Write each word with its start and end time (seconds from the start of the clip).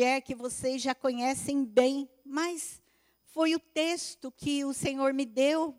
mulher 0.00 0.22
que 0.22 0.34
vocês 0.34 0.80
já 0.80 0.94
conhecem 0.94 1.62
bem, 1.62 2.08
mas 2.24 2.82
foi 3.22 3.54
o 3.54 3.60
texto 3.60 4.32
que 4.32 4.64
o 4.64 4.72
Senhor 4.72 5.12
me 5.12 5.26
deu 5.26 5.78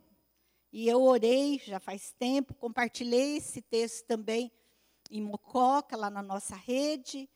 e 0.71 0.87
eu 0.87 1.01
orei 1.01 1.57
já 1.57 1.79
faz 1.79 2.13
tempo, 2.19 2.53
compartilhei 2.53 3.37
esse 3.37 3.63
texto 3.63 4.05
também 4.05 4.51
em 5.09 5.23
Mococa, 5.23 5.97
lá 5.97 6.11
na 6.11 6.21
nossa 6.21 6.55
rede. 6.55 7.27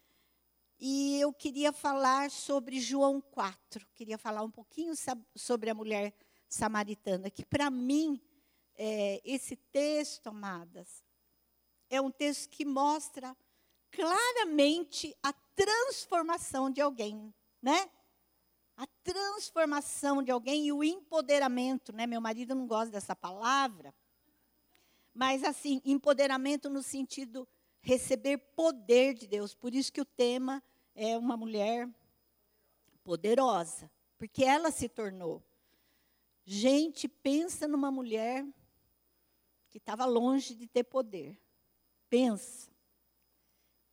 E 0.79 1.19
eu 1.19 1.33
queria 1.33 1.73
falar 1.73 2.29
sobre 2.29 2.79
João 2.79 3.19
4. 3.19 3.83
Queria 3.95 4.19
falar 4.19 4.43
um 4.43 4.51
pouquinho 4.51 4.93
sobre 5.35 5.71
a 5.71 5.73
mulher 5.73 6.13
samaritana, 6.47 7.31
que 7.31 7.43
para 7.43 7.71
mim, 7.71 8.21
é, 8.75 9.19
esse 9.25 9.55
texto, 9.55 10.27
amadas, 10.27 11.03
é 11.89 11.99
um 11.99 12.11
texto 12.11 12.47
que 12.47 12.63
mostra 12.63 13.35
claramente 13.89 15.15
a 15.23 15.33
transformação 15.55 16.69
de 16.69 16.81
alguém, 16.81 17.33
né? 17.61 17.89
A 18.77 18.85
transformação 19.03 20.21
de 20.21 20.31
alguém 20.31 20.67
e 20.67 20.73
o 20.73 20.83
empoderamento, 20.83 21.93
né? 21.93 22.05
Meu 22.05 22.19
marido 22.19 22.53
não 22.53 22.67
gosta 22.67 22.91
dessa 22.91 23.15
palavra, 23.15 23.95
mas 25.13 25.43
assim, 25.43 25.81
empoderamento 25.85 26.69
no 26.69 26.83
sentido 26.83 27.47
receber 27.81 28.37
poder 28.37 29.13
de 29.13 29.27
Deus. 29.27 29.53
Por 29.53 29.73
isso 29.73 29.93
que 29.93 30.01
o 30.01 30.05
tema 30.05 30.61
é 30.93 31.17
uma 31.17 31.37
mulher 31.37 31.89
poderosa, 33.03 33.89
porque 34.17 34.43
ela 34.43 34.71
se 34.71 34.89
tornou. 34.89 35.41
Gente, 36.43 37.07
pensa 37.07 37.67
numa 37.67 37.89
mulher 37.89 38.45
que 39.71 39.77
estava 39.77 40.05
longe 40.05 40.53
de 40.53 40.67
ter 40.67 40.83
poder. 40.83 41.39
Pensa 42.09 42.74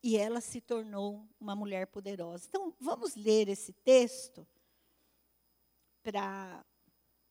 e 0.02 0.16
ela 0.16 0.40
se 0.40 0.60
tornou 0.60 1.28
uma 1.38 1.54
mulher 1.54 1.86
poderosa. 1.86 2.46
Então, 2.48 2.74
vamos 2.80 3.14
ler 3.14 3.48
esse 3.48 3.72
texto 3.72 4.46
para 6.02 6.64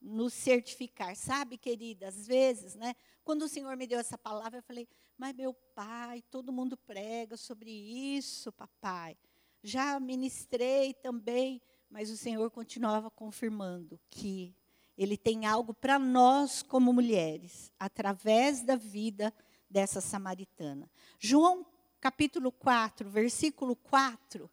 nos 0.01 0.33
certificar. 0.33 1.15
Sabe, 1.15 1.57
querida, 1.57 2.07
às 2.07 2.25
vezes, 2.25 2.75
né, 2.75 2.95
quando 3.23 3.43
o 3.43 3.49
Senhor 3.49 3.75
me 3.75 3.85
deu 3.85 3.99
essa 3.99 4.17
palavra, 4.17 4.59
eu 4.59 4.63
falei: 4.63 4.87
"Mas 5.17 5.35
meu 5.35 5.53
pai, 5.53 6.23
todo 6.31 6.53
mundo 6.53 6.77
prega 6.77 7.35
sobre 7.35 7.69
isso, 7.69 8.51
papai. 8.53 9.17
Já 9.61 9.99
ministrei 9.99 10.93
também, 10.93 11.61
mas 11.89 12.09
o 12.09 12.17
Senhor 12.17 12.49
continuava 12.49 13.11
confirmando 13.11 13.99
que 14.09 14.55
ele 14.97 15.17
tem 15.17 15.45
algo 15.45 15.73
para 15.73 15.99
nós 15.99 16.63
como 16.63 16.93
mulheres, 16.93 17.71
através 17.77 18.63
da 18.63 18.75
vida 18.75 19.33
dessa 19.69 20.01
samaritana. 20.01 20.89
João 21.19 21.63
capítulo 22.01 22.51
4, 22.51 23.07
versículo 23.07 23.75
4, 23.75 24.49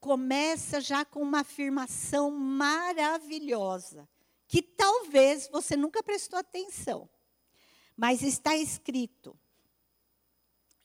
começa 0.00 0.80
já 0.80 1.04
com 1.04 1.20
uma 1.20 1.40
afirmação 1.40 2.30
maravilhosa, 2.30 4.08
que 4.48 4.62
talvez 4.62 5.48
você 5.52 5.76
nunca 5.76 6.02
prestou 6.02 6.38
atenção, 6.38 7.08
mas 7.94 8.22
está 8.22 8.56
escrito, 8.56 9.38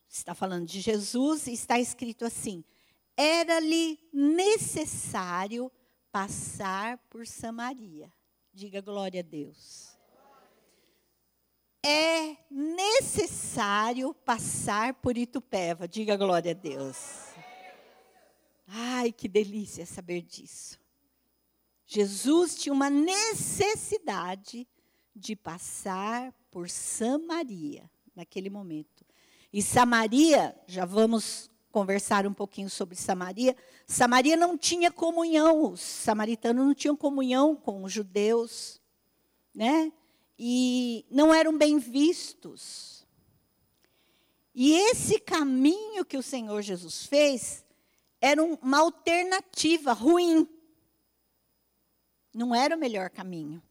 está 0.10 0.36
falando 0.36 0.68
de 0.68 0.82
Jesus, 0.82 1.48
está 1.48 1.80
escrito 1.80 2.26
assim: 2.26 2.64
era-lhe 3.16 3.98
necessário 4.12 5.72
passar 6.12 6.98
por 7.10 7.26
Samaria. 7.26 8.12
Diga 8.54 8.82
glória 8.82 9.22
a 9.22 9.24
Deus 9.24 10.01
é 11.84 12.38
necessário 12.50 14.14
passar 14.14 14.94
por 14.96 15.18
Itupeva. 15.18 15.88
Diga 15.88 16.16
glória 16.16 16.52
a 16.52 16.56
Deus. 16.56 17.32
Ai, 18.68 19.12
que 19.12 19.28
delícia 19.28 19.86
saber 19.86 20.22
disso. 20.22 20.80
Jesus 21.86 22.56
tinha 22.56 22.72
uma 22.72 22.90
necessidade 22.90 24.68
de 25.16 25.36
passar 25.36 26.34
por 26.50 26.70
Samaria 26.70 27.90
naquele 28.16 28.50
momento. 28.50 29.06
E 29.52 29.62
Samaria, 29.62 30.56
já 30.68 30.86
vamos 30.86 31.50
conversar 31.72 32.26
um 32.26 32.34
pouquinho 32.34 32.70
sobre 32.70 32.96
Samaria. 32.96 33.56
Samaria 33.86 34.38
não 34.38 34.58
tinha 34.58 34.92
comunhão, 34.92 35.72
os 35.72 35.82
samaritanos 35.82 36.66
não 36.66 36.74
tinham 36.74 36.96
comunhão 36.96 37.56
com 37.56 37.84
os 37.84 37.92
judeus, 37.92 38.82
né? 39.54 39.92
E 40.44 41.06
não 41.12 41.32
eram 41.32 41.56
bem 41.56 41.78
vistos. 41.78 43.06
E 44.56 44.74
esse 44.74 45.20
caminho 45.20 46.04
que 46.04 46.18
o 46.18 46.24
Senhor 46.24 46.64
Jesus 46.64 47.06
fez 47.06 47.64
era 48.20 48.44
uma 48.44 48.80
alternativa 48.80 49.94
ruim. 49.94 50.50
Não 52.34 52.56
era 52.56 52.76
o 52.76 52.80
melhor 52.80 53.12
caminho. 53.12 53.62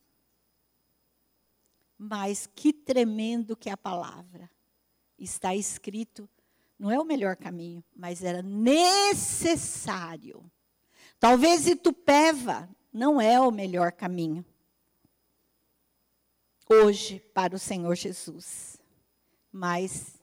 Mas 1.98 2.46
que 2.46 2.72
tremendo 2.72 3.56
que 3.56 3.68
é 3.68 3.72
a 3.72 3.76
palavra. 3.76 4.48
Está 5.18 5.56
escrito, 5.56 6.30
não 6.78 6.88
é 6.88 7.00
o 7.00 7.04
melhor 7.04 7.34
caminho, 7.34 7.82
mas 7.96 8.22
era 8.22 8.42
necessário. 8.42 10.48
Talvez 11.18 11.66
Itupeva 11.66 12.70
não 12.92 13.20
é 13.20 13.40
o 13.40 13.50
melhor 13.50 13.90
caminho 13.90 14.46
hoje 16.70 17.20
para 17.34 17.56
o 17.56 17.58
Senhor 17.58 17.94
Jesus. 17.96 18.80
Mas 19.52 20.20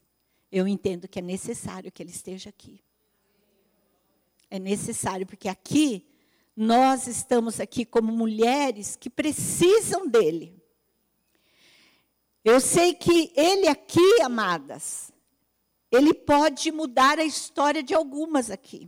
eu 0.49 0.67
entendo 0.67 1.07
que 1.07 1.19
é 1.19 1.21
necessário 1.21 1.91
que 1.91 2.01
ele 2.01 2.11
esteja 2.11 2.49
aqui. 2.49 2.81
É 4.49 4.57
necessário, 4.57 5.27
porque 5.27 5.49
aqui 5.49 6.07
nós 6.55 7.05
estamos 7.05 7.59
aqui 7.59 7.85
como 7.85 8.11
mulheres 8.13 8.95
que 8.95 9.09
precisam 9.09 10.07
dele. 10.07 10.55
Eu 12.45 12.61
sei 12.61 12.93
que 12.93 13.33
ele 13.35 13.67
aqui, 13.67 14.21
amadas, 14.21 15.11
ele 15.91 16.13
pode 16.13 16.71
mudar 16.71 17.19
a 17.19 17.25
história 17.25 17.83
de 17.83 17.93
algumas 17.93 18.49
aqui. 18.49 18.87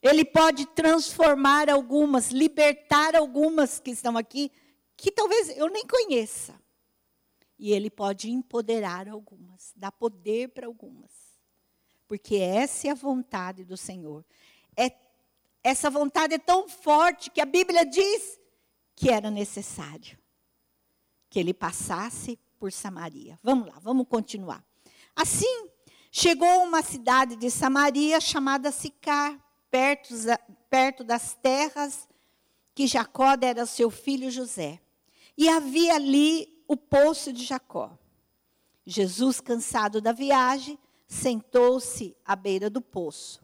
Ele 0.00 0.24
pode 0.24 0.64
transformar 0.66 1.68
algumas, 1.68 2.30
libertar 2.30 3.16
algumas 3.16 3.80
que 3.80 3.90
estão 3.90 4.16
aqui 4.16 4.52
que 4.98 5.12
talvez 5.12 5.56
eu 5.56 5.70
nem 5.70 5.86
conheça. 5.86 6.60
E 7.56 7.72
ele 7.72 7.88
pode 7.88 8.30
empoderar 8.30 9.08
algumas, 9.08 9.72
dar 9.74 9.92
poder 9.92 10.48
para 10.48 10.66
algumas. 10.66 11.10
Porque 12.06 12.36
essa 12.36 12.88
é 12.88 12.90
a 12.90 12.94
vontade 12.94 13.64
do 13.64 13.76
Senhor. 13.76 14.24
É, 14.76 14.92
essa 15.62 15.88
vontade 15.88 16.34
é 16.34 16.38
tão 16.38 16.68
forte 16.68 17.30
que 17.30 17.40
a 17.40 17.46
Bíblia 17.46 17.86
diz 17.86 18.38
que 18.94 19.08
era 19.08 19.30
necessário 19.30 20.18
que 21.30 21.38
ele 21.38 21.54
passasse 21.54 22.38
por 22.58 22.72
Samaria. 22.72 23.38
Vamos 23.42 23.68
lá, 23.68 23.78
vamos 23.80 24.06
continuar. 24.08 24.64
Assim, 25.14 25.68
chegou 26.10 26.64
uma 26.64 26.82
cidade 26.82 27.36
de 27.36 27.50
Samaria 27.50 28.20
chamada 28.20 28.72
Sicar, 28.72 29.38
perto, 29.70 30.14
perto 30.70 31.04
das 31.04 31.34
terras 31.34 32.08
que 32.74 32.86
Jacó 32.86 33.36
dera 33.36 33.66
seu 33.66 33.90
filho 33.90 34.30
José. 34.30 34.80
E 35.38 35.48
havia 35.48 35.94
ali 35.94 36.64
o 36.66 36.76
poço 36.76 37.32
de 37.32 37.44
Jacó. 37.44 37.96
Jesus, 38.84 39.40
cansado 39.40 40.00
da 40.00 40.10
viagem, 40.10 40.76
sentou-se 41.06 42.16
à 42.24 42.34
beira 42.34 42.68
do 42.68 42.82
poço. 42.82 43.40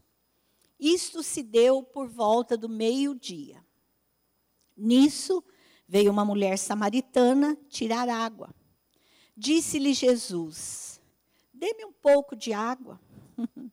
Isto 0.77 1.23
se 1.23 1.41
deu 1.41 1.85
por 1.85 2.09
volta 2.09 2.57
do 2.57 2.69
meio-dia. 2.69 3.65
Nisso 4.77 5.45
veio 5.87 6.11
uma 6.11 6.25
mulher 6.25 6.59
samaritana 6.59 7.57
tirar 7.69 8.09
água. 8.09 8.53
Disse-lhe 9.37 9.95
Jesus: 9.95 11.01
Dê-me 11.53 11.85
um 11.85 11.93
pouco 11.93 12.35
de 12.35 12.53
água. 12.53 13.01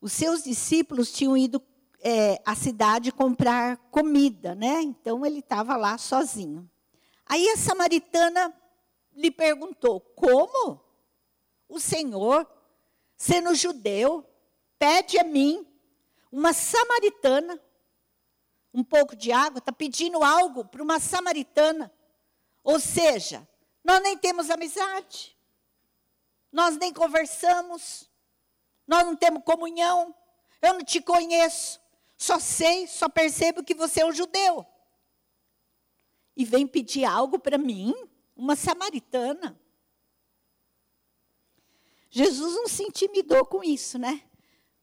Os 0.00 0.12
seus 0.12 0.44
discípulos 0.44 1.12
tinham 1.12 1.36
ido 1.36 1.58
é, 2.02 2.42
a 2.44 2.54
cidade 2.54 3.12
comprar 3.12 3.76
comida, 3.90 4.54
né? 4.54 4.82
Então 4.82 5.24
ele 5.24 5.38
estava 5.38 5.76
lá 5.76 5.96
sozinho. 5.96 6.68
Aí 7.24 7.48
a 7.50 7.56
samaritana 7.56 8.52
lhe 9.14 9.30
perguntou: 9.30 10.00
Como? 10.00 10.80
O 11.68 11.80
Senhor, 11.80 12.46
sendo 13.16 13.54
judeu, 13.54 14.28
pede 14.78 15.18
a 15.18 15.24
mim, 15.24 15.66
uma 16.30 16.52
samaritana, 16.52 17.58
um 18.74 18.82
pouco 18.82 19.14
de 19.14 19.32
água, 19.32 19.58
está 19.58 19.72
pedindo 19.72 20.22
algo 20.22 20.64
para 20.64 20.82
uma 20.82 20.98
samaritana. 20.98 21.90
Ou 22.64 22.78
seja, 22.80 23.46
nós 23.84 24.02
nem 24.02 24.18
temos 24.18 24.50
amizade, 24.50 25.36
nós 26.50 26.76
nem 26.76 26.92
conversamos, 26.92 28.10
nós 28.86 29.04
não 29.04 29.16
temos 29.16 29.42
comunhão, 29.44 30.14
eu 30.60 30.74
não 30.74 30.84
te 30.84 31.00
conheço. 31.00 31.81
Só 32.22 32.38
sei, 32.38 32.86
só 32.86 33.08
percebo 33.08 33.64
que 33.64 33.74
você 33.74 34.02
é 34.02 34.06
um 34.06 34.12
judeu. 34.12 34.64
E 36.36 36.44
vem 36.44 36.68
pedir 36.68 37.04
algo 37.04 37.36
para 37.36 37.58
mim, 37.58 37.92
uma 38.36 38.54
samaritana. 38.54 39.60
Jesus 42.08 42.54
não 42.54 42.68
se 42.68 42.84
intimidou 42.84 43.44
com 43.44 43.64
isso, 43.64 43.98
né? 43.98 44.22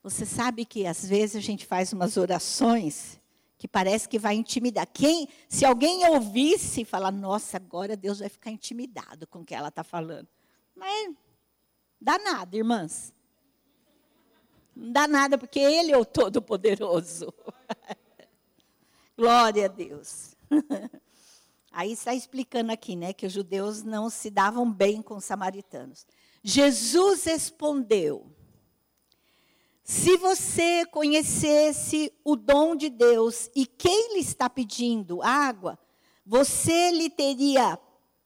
Você 0.03 0.25
sabe 0.25 0.65
que 0.65 0.85
às 0.85 1.05
vezes 1.05 1.37
a 1.37 1.39
gente 1.39 1.65
faz 1.65 1.93
umas 1.93 2.17
orações 2.17 3.21
que 3.57 3.69
parece 3.69 4.09
que 4.09 4.19
vai 4.19 4.35
intimidar. 4.35 4.85
Quem, 4.93 5.29
se 5.47 5.63
alguém 5.63 6.05
ouvisse 6.09 6.83
falar, 6.83 7.09
nossa, 7.09 7.55
agora 7.55 7.95
Deus 7.95 8.19
vai 8.19 8.27
ficar 8.27 8.51
intimidado 8.51 9.25
com 9.25 9.39
o 9.39 9.45
que 9.45 9.55
ela 9.55 9.69
está 9.69 9.81
falando. 9.81 10.27
Mas 10.75 11.15
dá 12.01 12.19
nada, 12.19 12.57
irmãs. 12.57 13.13
Não 14.79 14.93
dá 14.93 15.07
nada, 15.09 15.37
porque 15.37 15.59
Ele 15.59 15.91
é 15.91 15.97
o 15.97 16.05
Todo-Poderoso. 16.05 17.33
Glória 19.17 19.65
a 19.65 19.67
Deus. 19.67 20.37
Aí 21.69 21.91
está 21.91 22.13
explicando 22.13 22.71
aqui, 22.71 22.95
né, 22.95 23.11
que 23.11 23.25
os 23.25 23.33
judeus 23.33 23.83
não 23.83 24.09
se 24.09 24.29
davam 24.29 24.71
bem 24.71 25.01
com 25.01 25.17
os 25.17 25.25
samaritanos. 25.25 26.07
Jesus 26.41 27.25
respondeu: 27.25 28.31
Se 29.83 30.15
você 30.15 30.85
conhecesse 30.85 32.13
o 32.23 32.37
dom 32.37 32.73
de 32.73 32.89
Deus 32.89 33.51
e 33.53 33.65
quem 33.65 34.13
lhe 34.13 34.21
está 34.21 34.49
pedindo 34.49 35.21
água, 35.21 35.77
você 36.25 36.89
lhe 36.91 37.09
teria 37.09 37.77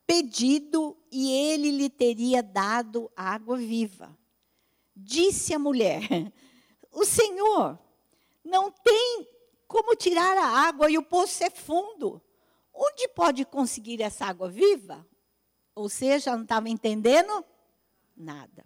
pedido 0.05 0.95
e 1.11 1.31
ele 1.31 1.71
lhe 1.71 1.89
teria 1.89 2.43
dado 2.43 3.11
água 3.15 3.57
viva. 3.57 4.15
Disse 5.03 5.53
a 5.53 5.59
mulher: 5.59 6.01
O 6.91 7.05
Senhor 7.05 7.77
não 8.43 8.71
tem 8.71 9.27
como 9.67 9.95
tirar 9.95 10.37
a 10.37 10.67
água 10.67 10.89
e 10.89 10.97
o 10.97 11.03
poço 11.03 11.43
é 11.43 11.49
fundo. 11.49 12.21
Onde 12.73 13.07
pode 13.09 13.45
conseguir 13.45 14.01
essa 14.01 14.25
água 14.25 14.49
viva? 14.49 15.05
Ou 15.75 15.89
seja, 15.89 16.35
não 16.35 16.43
estava 16.43 16.69
entendendo 16.69 17.43
nada. 18.15 18.65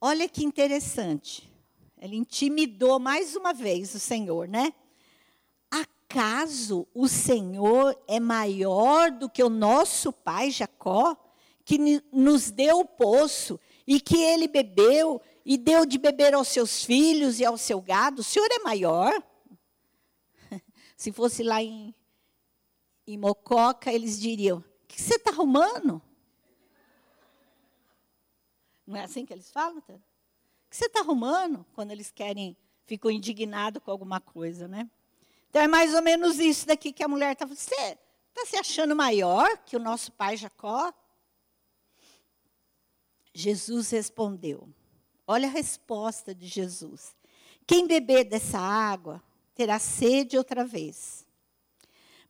Olha 0.00 0.28
que 0.28 0.44
interessante. 0.44 1.52
Ele 2.00 2.16
intimidou 2.16 2.98
mais 2.98 3.34
uma 3.34 3.52
vez 3.52 3.94
o 3.94 3.98
Senhor, 3.98 4.48
né? 4.48 4.72
Acaso 5.70 6.86
o 6.94 7.08
Senhor 7.08 8.00
é 8.06 8.20
maior 8.20 9.10
do 9.10 9.28
que 9.28 9.42
o 9.42 9.50
nosso 9.50 10.12
pai 10.12 10.50
Jacó, 10.50 11.16
que 11.64 12.00
nos 12.12 12.50
deu 12.50 12.80
o 12.80 12.84
poço 12.84 13.58
e 13.88 13.98
que 13.98 14.22
ele 14.22 14.46
bebeu 14.46 15.18
e 15.46 15.56
deu 15.56 15.86
de 15.86 15.96
beber 15.96 16.34
aos 16.34 16.48
seus 16.48 16.84
filhos 16.84 17.40
e 17.40 17.44
ao 17.46 17.56
seu 17.56 17.80
gado, 17.80 18.20
o 18.20 18.24
senhor 18.24 18.46
é 18.52 18.58
maior? 18.58 19.10
Se 20.94 21.10
fosse 21.10 21.42
lá 21.42 21.62
em, 21.62 21.94
em 23.06 23.16
Mococa, 23.16 23.90
eles 23.90 24.20
diriam: 24.20 24.58
O 24.58 24.86
que 24.86 25.00
você 25.00 25.14
está 25.14 25.30
arrumando? 25.30 26.02
Não 28.86 28.94
é 28.94 29.04
assim 29.04 29.24
que 29.24 29.32
eles 29.32 29.50
falam? 29.50 29.80
Tá? 29.80 29.94
O 29.94 30.00
que 30.68 30.76
você 30.76 30.84
está 30.84 31.00
arrumando? 31.00 31.64
Quando 31.72 31.90
eles 31.90 32.10
querem, 32.10 32.54
ficam 32.84 33.10
indignados 33.10 33.82
com 33.82 33.90
alguma 33.90 34.20
coisa, 34.20 34.68
né? 34.68 34.86
Então 35.48 35.62
é 35.62 35.66
mais 35.66 35.94
ou 35.94 36.02
menos 36.02 36.38
isso 36.38 36.66
daqui 36.66 36.92
que 36.92 37.02
a 37.02 37.08
mulher 37.08 37.32
está 37.32 37.46
falando. 37.46 37.58
Você 37.58 37.98
está 38.34 38.44
se 38.44 38.56
achando 38.58 38.94
maior 38.94 39.48
que 39.64 39.76
o 39.76 39.80
nosso 39.80 40.12
pai 40.12 40.36
Jacó? 40.36 40.92
Jesus 43.32 43.90
respondeu: 43.90 44.68
Olha 45.26 45.48
a 45.48 45.50
resposta 45.50 46.34
de 46.34 46.46
Jesus. 46.46 47.14
Quem 47.66 47.86
beber 47.86 48.24
dessa 48.24 48.58
água 48.58 49.22
terá 49.54 49.78
sede 49.78 50.38
outra 50.38 50.64
vez. 50.64 51.26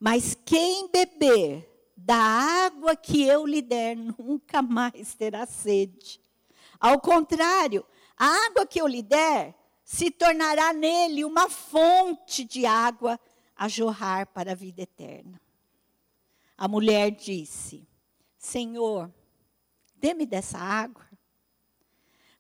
Mas 0.01 0.37
quem 0.45 0.89
beber 0.91 1.69
da 1.97 2.17
água 2.17 2.95
que 2.95 3.23
eu 3.23 3.45
lhe 3.45 3.61
der 3.61 3.97
nunca 3.97 4.63
mais 4.63 5.15
terá 5.15 5.47
sede. 5.47 6.21
Ao 6.79 7.01
contrário, 7.01 7.85
a 8.17 8.27
água 8.47 8.67
que 8.67 8.81
eu 8.81 8.87
lhe 8.87 9.03
der 9.03 9.55
se 9.85 10.11
tornará 10.11 10.73
nele 10.73 11.25
uma 11.25 11.49
fonte 11.49 12.45
de 12.45 12.67
água 12.67 13.19
a 13.57 13.67
jorrar 13.69 14.27
para 14.29 14.53
a 14.53 14.55
vida 14.55 14.83
eterna. 14.83 15.41
A 16.57 16.69
mulher 16.69 17.11
disse: 17.11 17.89
Senhor, 18.39 19.13
dê-me 20.01 20.27
dessa 20.27 20.59
água 20.59 21.09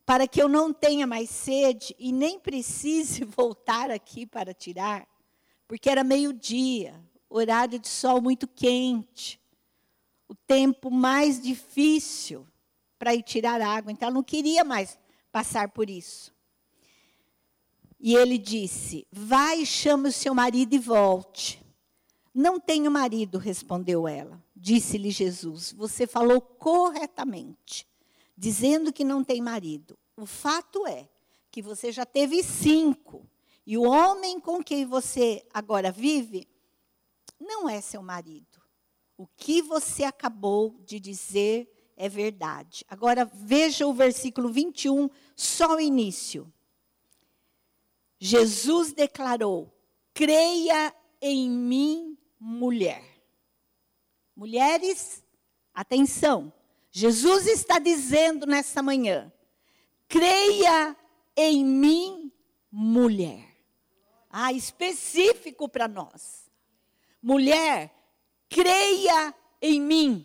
para 0.08 0.26
que 0.26 0.40
eu 0.40 0.48
não 0.48 0.72
tenha 0.72 1.06
mais 1.06 1.28
sede 1.28 1.94
e 1.98 2.12
nem 2.12 2.40
precise 2.40 3.24
voltar 3.36 3.90
aqui 3.90 4.24
para 4.24 4.54
tirar, 4.54 5.06
porque 5.66 5.90
era 5.90 6.02
meio-dia, 6.02 6.98
horário 7.28 7.78
de 7.78 7.88
sol 7.88 8.22
muito 8.22 8.48
quente, 8.48 9.38
o 10.26 10.34
tempo 10.34 10.90
mais 10.90 11.38
difícil 11.38 12.46
para 12.98 13.14
ir 13.14 13.22
tirar 13.22 13.60
água, 13.60 13.92
então 13.92 14.08
ela 14.08 14.14
não 14.14 14.22
queria 14.22 14.64
mais 14.64 14.98
passar 15.30 15.68
por 15.68 15.90
isso. 15.90 16.34
E 18.00 18.14
ele 18.14 18.38
disse: 18.38 19.06
Vai, 19.12 19.66
chame 19.66 20.08
o 20.08 20.12
seu 20.12 20.34
marido 20.34 20.74
e 20.74 20.78
volte. 20.78 21.62
Não 22.32 22.58
tenho 22.58 22.90
marido, 22.90 23.36
respondeu 23.36 24.08
ela. 24.08 24.42
Disse-lhe 24.60 25.10
Jesus: 25.10 25.72
Você 25.72 26.04
falou 26.04 26.40
corretamente 26.40 27.86
dizendo 28.36 28.92
que 28.92 29.04
não 29.04 29.22
tem 29.22 29.40
marido. 29.40 29.96
O 30.16 30.26
fato 30.26 30.84
é 30.84 31.08
que 31.50 31.62
você 31.62 31.92
já 31.92 32.04
teve 32.04 32.42
cinco. 32.42 33.24
E 33.64 33.78
o 33.78 33.82
homem 33.82 34.40
com 34.40 34.62
quem 34.62 34.84
você 34.84 35.46
agora 35.54 35.92
vive 35.92 36.48
não 37.38 37.68
é 37.68 37.80
seu 37.80 38.02
marido. 38.02 38.60
O 39.16 39.26
que 39.26 39.62
você 39.62 40.02
acabou 40.02 40.76
de 40.84 40.98
dizer 40.98 41.92
é 41.96 42.08
verdade. 42.08 42.84
Agora 42.88 43.24
veja 43.24 43.86
o 43.86 43.94
versículo 43.94 44.48
21, 44.48 45.08
só 45.36 45.76
o 45.76 45.80
início. 45.80 46.52
Jesus 48.18 48.92
declarou: 48.92 49.72
creia 50.12 50.92
em 51.20 51.48
mim, 51.48 52.18
mulher. 52.40 53.17
Mulheres, 54.38 55.20
atenção, 55.74 56.52
Jesus 56.92 57.48
está 57.48 57.80
dizendo 57.80 58.46
nessa 58.46 58.80
manhã: 58.80 59.32
creia 60.06 60.96
em 61.36 61.64
mim, 61.64 62.32
mulher. 62.70 63.44
Ah, 64.30 64.52
específico 64.52 65.68
para 65.68 65.88
nós. 65.88 66.48
Mulher, 67.20 67.92
creia 68.48 69.34
em 69.60 69.80
mim. 69.80 70.24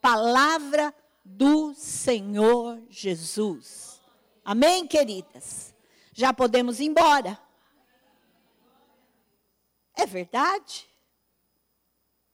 Palavra 0.00 0.94
do 1.24 1.74
Senhor 1.74 2.80
Jesus. 2.88 4.00
Amém, 4.44 4.86
queridas? 4.86 5.74
Já 6.12 6.32
podemos 6.32 6.78
ir 6.78 6.84
embora. 6.84 7.36
É 9.92 10.06
verdade? 10.06 10.87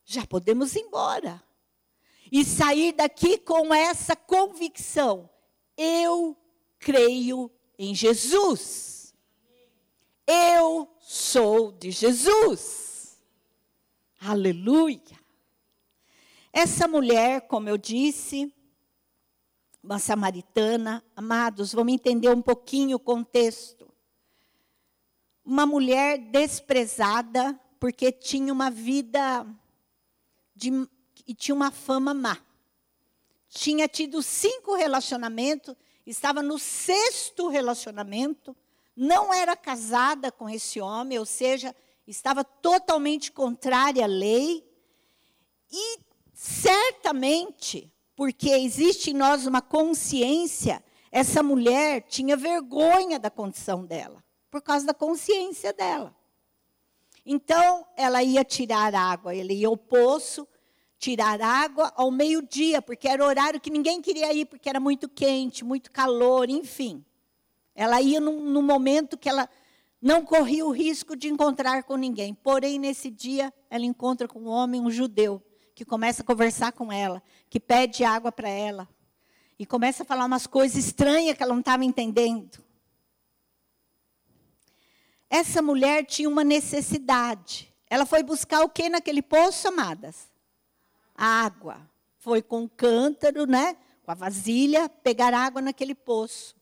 Já 0.05 0.27
podemos 0.27 0.75
ir 0.75 0.81
embora 0.81 1.43
e 2.31 2.45
sair 2.45 2.93
daqui 2.93 3.39
com 3.39 3.73
essa 3.73 4.15
convicção: 4.15 5.31
eu 5.77 6.37
creio 6.79 7.51
em 7.79 7.95
Jesus. 7.95 9.15
Eu 10.27 10.89
sou 11.01 11.73
de 11.73 11.91
Jesus. 11.91 13.19
Aleluia. 14.21 15.01
Essa 16.53 16.89
mulher, 16.89 17.43
como 17.43 17.69
eu 17.69 17.77
disse, 17.77 18.55
uma 19.83 19.99
samaritana, 19.99 21.05
amados, 21.15 21.75
vamos 21.75 21.93
entender 21.93 22.31
um 22.31 22.41
pouquinho 22.41 22.97
o 22.97 23.01
contexto. 23.01 23.93
Uma 25.45 25.67
mulher 25.67 26.17
desprezada 26.17 27.61
porque 27.79 28.11
tinha 28.11 28.53
uma 28.53 28.71
vida 28.71 29.47
de 30.71 30.89
e 31.27 31.35
tinha 31.35 31.55
uma 31.55 31.71
fama 31.71 32.13
má. 32.13 32.39
Tinha 33.49 33.89
tido 33.89 34.23
cinco 34.23 34.75
relacionamentos, 34.75 35.75
estava 36.07 36.43
no 36.43 36.59
sexto 36.59 37.49
relacionamento, 37.49 38.57
não 38.97 39.33
era 39.33 39.57
casada 39.57 40.31
com 40.31 40.49
esse 40.49 40.81
homem, 40.81 41.19
ou 41.19 41.27
seja, 41.27 41.75
estava 42.07 42.45
totalmente 42.45 43.33
contrária 43.33 44.05
à 44.05 44.07
lei. 44.07 44.65
E 45.71 45.99
certamente, 46.33 47.93
porque 48.15 48.51
existe 48.51 49.11
em 49.11 49.15
nós 49.15 49.47
uma 49.47 49.63
consciência, 49.63 50.85
essa 51.11 51.43
mulher 51.43 52.03
tinha 52.03 52.37
vergonha 52.37 53.19
da 53.19 53.31
condição 53.31 53.85
dela, 53.85 54.23
por 54.51 54.61
causa 54.61 54.85
da 54.85 54.95
consciência 54.95 55.73
dela. 55.73 56.15
Então, 57.25 57.87
ela 57.97 58.23
ia 58.23 58.45
tirar 58.45 58.95
água, 58.95 59.35
ela 59.35 59.53
ia 59.53 59.69
ao 59.69 59.77
poço, 59.77 60.47
tirar 60.99 61.41
água 61.41 61.93
ao 61.97 62.11
meio-dia, 62.11 62.81
porque 62.81 63.07
era 63.07 63.25
horário 63.25 63.61
que 63.61 63.71
ninguém 63.71 64.01
queria 64.01 64.33
ir, 64.33 64.47
porque 64.47 64.69
era 64.69 64.81
muito 64.81 65.09
quente, 65.09 65.65
muito 65.65 65.91
calor, 65.91 66.49
enfim. 66.49 67.05
Ela 67.75 68.01
ia 68.01 68.21
no 68.21 68.63
momento 68.63 69.19
que 69.19 69.29
ela 69.29 69.49
não 70.01 70.25
corria 70.25 70.65
o 70.65 70.71
risco 70.71 71.17
de 71.17 71.29
encontrar 71.29 71.83
com 71.83 71.97
ninguém. 71.97 72.35
Porém, 72.35 72.79
nesse 72.79 73.11
dia, 73.11 73.53
ela 73.71 73.85
encontra 73.85 74.29
com 74.29 74.41
um 74.41 74.49
homem, 74.49 74.81
um 74.81 74.91
judeu, 74.91 75.43
que 75.75 75.85
começa 75.85 76.23
a 76.23 76.25
conversar 76.25 76.73
com 76.73 76.93
ela, 76.93 77.23
que 77.51 77.59
pede 77.59 78.05
água 78.05 78.31
para 78.31 78.49
ela. 78.49 78.89
e 79.59 79.65
começa 79.65 80.03
a 80.03 80.07
falar 80.07 80.25
umas 80.25 80.47
coisas 80.47 80.77
estranhas 80.77 81.37
que 81.37 81.43
ela 81.43 81.53
não 81.53 81.61
estava 81.61 81.85
entendendo. 81.85 82.59
Essa 85.31 85.63
mulher 85.63 86.05
tinha 86.05 86.29
uma 86.29 86.45
necessidade. 86.45 87.73
Ela 87.89 88.05
foi 88.07 88.23
buscar 88.23 88.63
o 88.65 88.69
que 88.69 88.89
naquele 88.89 89.23
poço, 89.23 89.69
amadas? 89.69 90.29
Água. 91.15 91.89
Foi 92.19 92.43
com 92.43 92.65
o 92.65 92.69
cântaro, 92.69 93.47
né? 93.47 93.77
Com 94.03 94.11
a 94.11 94.15
vasilha, 94.15 94.89
pegar 94.89 95.33
água 95.35 95.61
naquele 95.61 95.95
poço. 95.95 96.57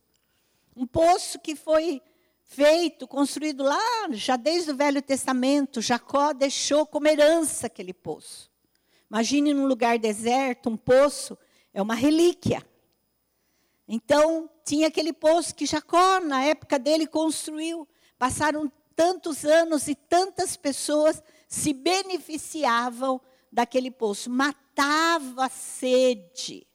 Um 0.76 0.87
poço 0.87 1.38
que 1.38 1.54
foi 1.54 2.02
feito, 2.42 3.06
construído 3.06 3.62
lá, 3.62 4.09
já 4.11 4.37
desde 4.37 4.71
o 4.71 4.76
Velho 4.76 5.00
Testamento. 5.00 5.80
Jacó 5.80 6.32
deixou 6.32 6.87
como 6.87 7.09
herança 7.09 7.66
aquele 7.66 7.92
poço. 7.92 8.50
Imagine 9.11 9.54
num 9.54 9.66
lugar 9.66 9.99
deserto, 9.99 10.71
um 10.71 10.76
poço, 10.76 11.37
é 11.73 11.80
uma 11.80 11.94
relíquia. 11.94 12.66
Então, 13.87 14.49
tinha 14.64 14.88
aquele 14.88 15.12
poço 15.12 15.54
que 15.54 15.66
Jacó, 15.66 16.21
na 16.21 16.44
época 16.44 16.78
dele, 16.78 17.06
construiu. 17.06 17.87
Passaram 18.18 18.71
tantos 18.94 19.44
anos 19.44 19.88
e 19.88 19.94
tantas 19.94 20.56
pessoas 20.56 21.23
se 21.49 21.73
beneficiavam 21.73 23.21
daquele 23.52 23.90
poço. 23.90 24.30
Matava 24.30 25.44
a 25.44 25.49
sede 25.49 26.66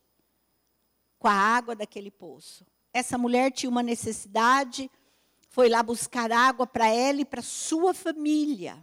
com 1.18 1.28
a 1.28 1.34
água 1.34 1.76
daquele 1.76 2.12
poço. 2.12 2.66
Essa 2.94 3.18
mulher 3.18 3.52
tinha 3.52 3.70
uma 3.70 3.84
necessidade, 3.84 4.90
foi 5.50 5.68
lá 5.70 5.82
buscar 5.82 6.32
água 6.32 6.68
para 6.68 6.88
ela 6.88 7.22
e 7.22 7.26
para 7.26 7.42
sua 7.42 7.94
família. 7.94 8.78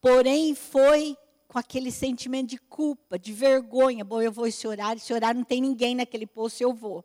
Porém, 0.00 0.54
foi 0.54 1.16
com 1.46 1.58
aquele 1.58 1.92
sentimento 1.92 2.48
de 2.50 2.58
culpa, 2.58 3.18
de 3.18 3.32
vergonha. 3.32 4.04
Bom, 4.04 4.20
eu 4.20 4.32
vou 4.32 4.46
esse 4.46 4.66
horário, 4.66 4.98
esse 4.98 5.12
horário 5.12 5.38
não 5.38 5.44
tem 5.44 5.60
ninguém 5.60 5.94
naquele 5.94 6.26
poço, 6.26 6.62
eu 6.62 6.72
vou. 6.72 7.04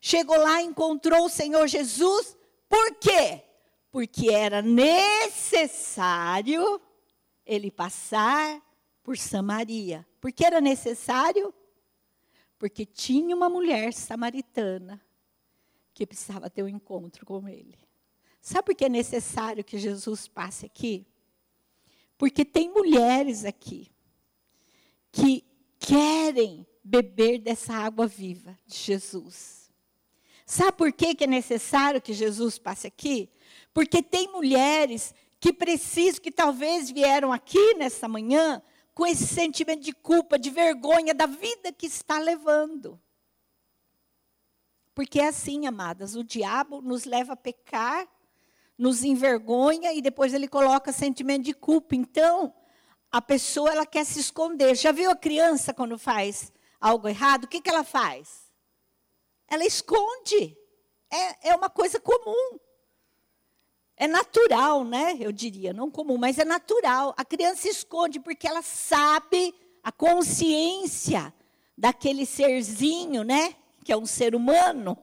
Chegou 0.00 0.36
lá, 0.36 0.60
encontrou 0.60 1.24
o 1.24 1.30
Senhor 1.30 1.66
Jesus, 1.66 2.36
por 2.68 2.96
quê? 2.96 3.42
Porque 3.90 4.28
era 4.30 4.60
necessário 4.60 5.20
ele 7.46 7.70
passar 7.70 8.60
por 9.06 9.16
Samaria. 9.16 10.04
Por 10.20 10.32
que 10.32 10.44
era 10.44 10.60
necessário? 10.60 11.54
Porque 12.58 12.84
tinha 12.84 13.36
uma 13.36 13.48
mulher 13.48 13.92
samaritana 13.92 15.00
que 15.94 16.04
precisava 16.04 16.50
ter 16.50 16.64
um 16.64 16.68
encontro 16.68 17.24
com 17.24 17.48
ele. 17.48 17.78
Sabe 18.40 18.66
por 18.66 18.74
que 18.74 18.86
é 18.86 18.88
necessário 18.88 19.62
que 19.62 19.78
Jesus 19.78 20.26
passe 20.26 20.66
aqui? 20.66 21.06
Porque 22.18 22.44
tem 22.44 22.68
mulheres 22.68 23.44
aqui 23.44 23.92
que 25.12 25.44
querem 25.78 26.66
beber 26.82 27.38
dessa 27.38 27.74
água 27.74 28.08
viva 28.08 28.58
de 28.66 28.76
Jesus. 28.76 29.70
Sabe 30.44 30.72
por 30.72 30.92
que, 30.92 31.14
que 31.14 31.22
é 31.22 31.28
necessário 31.28 32.02
que 32.02 32.12
Jesus 32.12 32.58
passe 32.58 32.88
aqui? 32.88 33.30
Porque 33.72 34.02
tem 34.02 34.32
mulheres 34.32 35.14
que 35.38 35.52
precisam, 35.52 36.20
que 36.20 36.32
talvez 36.32 36.90
vieram 36.90 37.32
aqui 37.32 37.74
nessa 37.74 38.08
manhã 38.08 38.60
com 38.96 39.06
esse 39.06 39.28
sentimento 39.28 39.84
de 39.84 39.92
culpa, 39.92 40.36
de 40.36 40.50
vergonha 40.50 41.14
da 41.14 41.26
vida 41.26 41.72
que 41.72 41.86
está 41.86 42.18
levando. 42.18 43.00
Porque 44.92 45.20
é 45.20 45.28
assim, 45.28 45.68
amadas, 45.68 46.16
o 46.16 46.24
diabo 46.24 46.82
nos 46.82 47.04
leva 47.04 47.34
a 47.34 47.36
pecar 47.36 48.08
nos 48.78 49.02
envergonha 49.02 49.92
e 49.92 50.02
depois 50.02 50.34
ele 50.34 50.48
coloca 50.48 50.92
sentimento 50.92 51.44
de 51.44 51.54
culpa. 51.54 51.94
Então, 51.94 52.54
a 53.10 53.22
pessoa 53.22 53.70
ela 53.70 53.86
quer 53.86 54.04
se 54.04 54.20
esconder. 54.20 54.74
Já 54.74 54.92
viu 54.92 55.10
a 55.10 55.16
criança 55.16 55.72
quando 55.72 55.98
faz 55.98 56.52
algo 56.80 57.08
errado? 57.08 57.44
O 57.44 57.48
que, 57.48 57.60
que 57.60 57.70
ela 57.70 57.84
faz? 57.84 58.50
Ela 59.48 59.64
esconde. 59.64 60.56
É, 61.10 61.50
é 61.50 61.54
uma 61.54 61.70
coisa 61.70 61.98
comum. 61.98 62.58
É 63.96 64.06
natural, 64.06 64.84
né? 64.84 65.16
Eu 65.18 65.32
diria, 65.32 65.72
não 65.72 65.90
comum, 65.90 66.18
mas 66.18 66.38
é 66.38 66.44
natural. 66.44 67.14
A 67.16 67.24
criança 67.24 67.68
esconde 67.68 68.20
porque 68.20 68.46
ela 68.46 68.62
sabe 68.62 69.54
a 69.82 69.90
consciência 69.90 71.32
daquele 71.76 72.26
serzinho, 72.26 73.22
né? 73.22 73.56
Que 73.84 73.92
é 73.92 73.96
um 73.96 74.06
ser 74.06 74.34
humano 74.34 74.98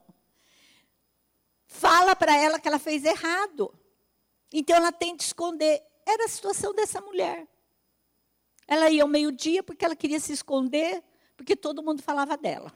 fala 1.73 2.15
para 2.15 2.37
ela 2.37 2.59
que 2.59 2.67
ela 2.67 2.77
fez 2.77 3.03
errado. 3.03 3.73
Então 4.51 4.75
ela 4.75 4.91
tenta 4.91 5.23
esconder. 5.23 5.81
Era 6.05 6.25
a 6.25 6.29
situação 6.29 6.73
dessa 6.73 7.01
mulher. 7.01 7.47
Ela 8.67 8.89
ia 8.91 9.01
ao 9.01 9.09
meio-dia 9.09 9.63
porque 9.63 9.83
ela 9.83 9.95
queria 9.95 10.19
se 10.19 10.31
esconder, 10.31 11.03
porque 11.35 11.55
todo 11.55 11.83
mundo 11.83 12.01
falava 12.03 12.37
dela. 12.37 12.71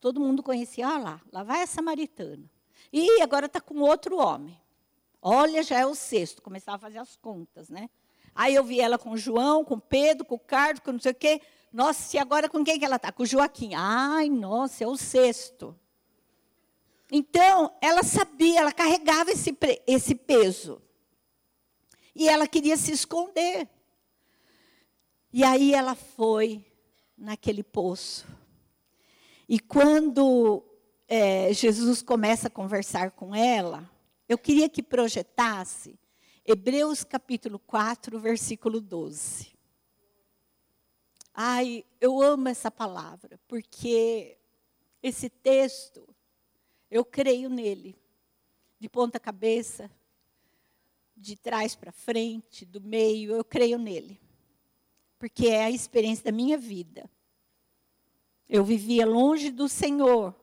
Todo 0.00 0.20
mundo 0.20 0.42
conhecia, 0.42 0.88
ah 0.88 0.98
lá, 0.98 1.20
lá 1.30 1.42
vai 1.42 1.62
a 1.62 1.66
samaritana. 1.66 2.50
E 2.92 3.20
agora 3.20 3.46
está 3.46 3.60
com 3.60 3.80
outro 3.80 4.16
homem. 4.16 4.58
Olha, 5.20 5.62
já 5.62 5.80
é 5.80 5.86
o 5.86 5.94
sexto. 5.94 6.42
Começava 6.42 6.76
a 6.76 6.80
fazer 6.80 6.98
as 6.98 7.16
contas, 7.16 7.68
né? 7.68 7.90
Aí 8.34 8.54
eu 8.54 8.62
vi 8.62 8.80
ela 8.80 8.98
com 8.98 9.10
o 9.10 9.16
João, 9.16 9.64
com 9.64 9.74
o 9.74 9.80
Pedro, 9.80 10.24
com 10.24 10.36
o 10.36 10.38
Carlos, 10.38 10.80
com 10.80 10.92
não 10.92 11.00
sei 11.00 11.12
o 11.12 11.14
quê. 11.14 11.40
Nossa, 11.72 12.16
e 12.16 12.20
agora 12.20 12.48
com 12.48 12.64
quem 12.64 12.78
que 12.78 12.84
ela 12.84 12.96
está? 12.96 13.10
Com 13.10 13.24
o 13.24 13.26
Joaquim. 13.26 13.74
Ai, 13.74 14.28
nossa, 14.28 14.84
é 14.84 14.86
o 14.86 14.96
sexto. 14.96 15.78
Então, 17.10 17.74
ela 17.80 18.02
sabia, 18.02 18.60
ela 18.60 18.72
carregava 18.72 19.30
esse, 19.30 19.56
esse 19.86 20.14
peso. 20.14 20.80
E 22.14 22.28
ela 22.28 22.46
queria 22.46 22.76
se 22.76 22.92
esconder. 22.92 23.68
E 25.32 25.42
aí 25.42 25.74
ela 25.74 25.94
foi 25.94 26.64
naquele 27.16 27.62
poço. 27.62 28.26
E 29.48 29.58
quando 29.58 30.62
é, 31.08 31.52
Jesus 31.52 32.02
começa 32.02 32.48
a 32.48 32.50
conversar 32.50 33.10
com 33.12 33.34
ela, 33.34 33.90
eu 34.28 34.36
queria 34.36 34.68
que 34.68 34.82
projetasse 34.82 35.98
Hebreus 36.44 37.04
capítulo 37.04 37.58
4, 37.58 38.18
versículo 38.18 38.80
12. 38.80 39.52
Ai, 41.34 41.84
eu 42.00 42.20
amo 42.20 42.48
essa 42.48 42.70
palavra, 42.70 43.38
porque 43.46 44.38
esse 45.02 45.28
texto 45.28 46.08
eu 46.90 47.04
creio 47.04 47.48
nele, 47.48 47.94
de 48.78 48.88
ponta 48.88 49.20
cabeça, 49.20 49.90
de 51.16 51.36
trás 51.36 51.74
para 51.74 51.92
frente, 51.92 52.64
do 52.64 52.80
meio, 52.80 53.34
eu 53.34 53.44
creio 53.44 53.78
nele. 53.78 54.20
Porque 55.18 55.48
é 55.48 55.64
a 55.64 55.70
experiência 55.70 56.24
da 56.24 56.32
minha 56.32 56.56
vida. 56.56 57.10
Eu 58.48 58.64
vivia 58.64 59.04
longe 59.04 59.50
do 59.50 59.68
Senhor, 59.68 60.34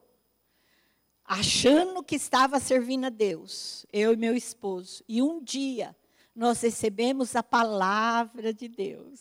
achando 1.25 2.03
que 2.03 2.15
estava 2.15 2.59
servindo 2.59 3.05
a 3.05 3.09
Deus, 3.09 3.85
eu 3.91 4.13
e 4.13 4.17
meu 4.17 4.35
esposo. 4.35 5.03
E 5.07 5.21
um 5.21 5.43
dia 5.43 5.95
nós 6.35 6.61
recebemos 6.61 7.35
a 7.35 7.41
palavra 7.41 8.53
de 8.53 8.67
Deus. 8.67 9.19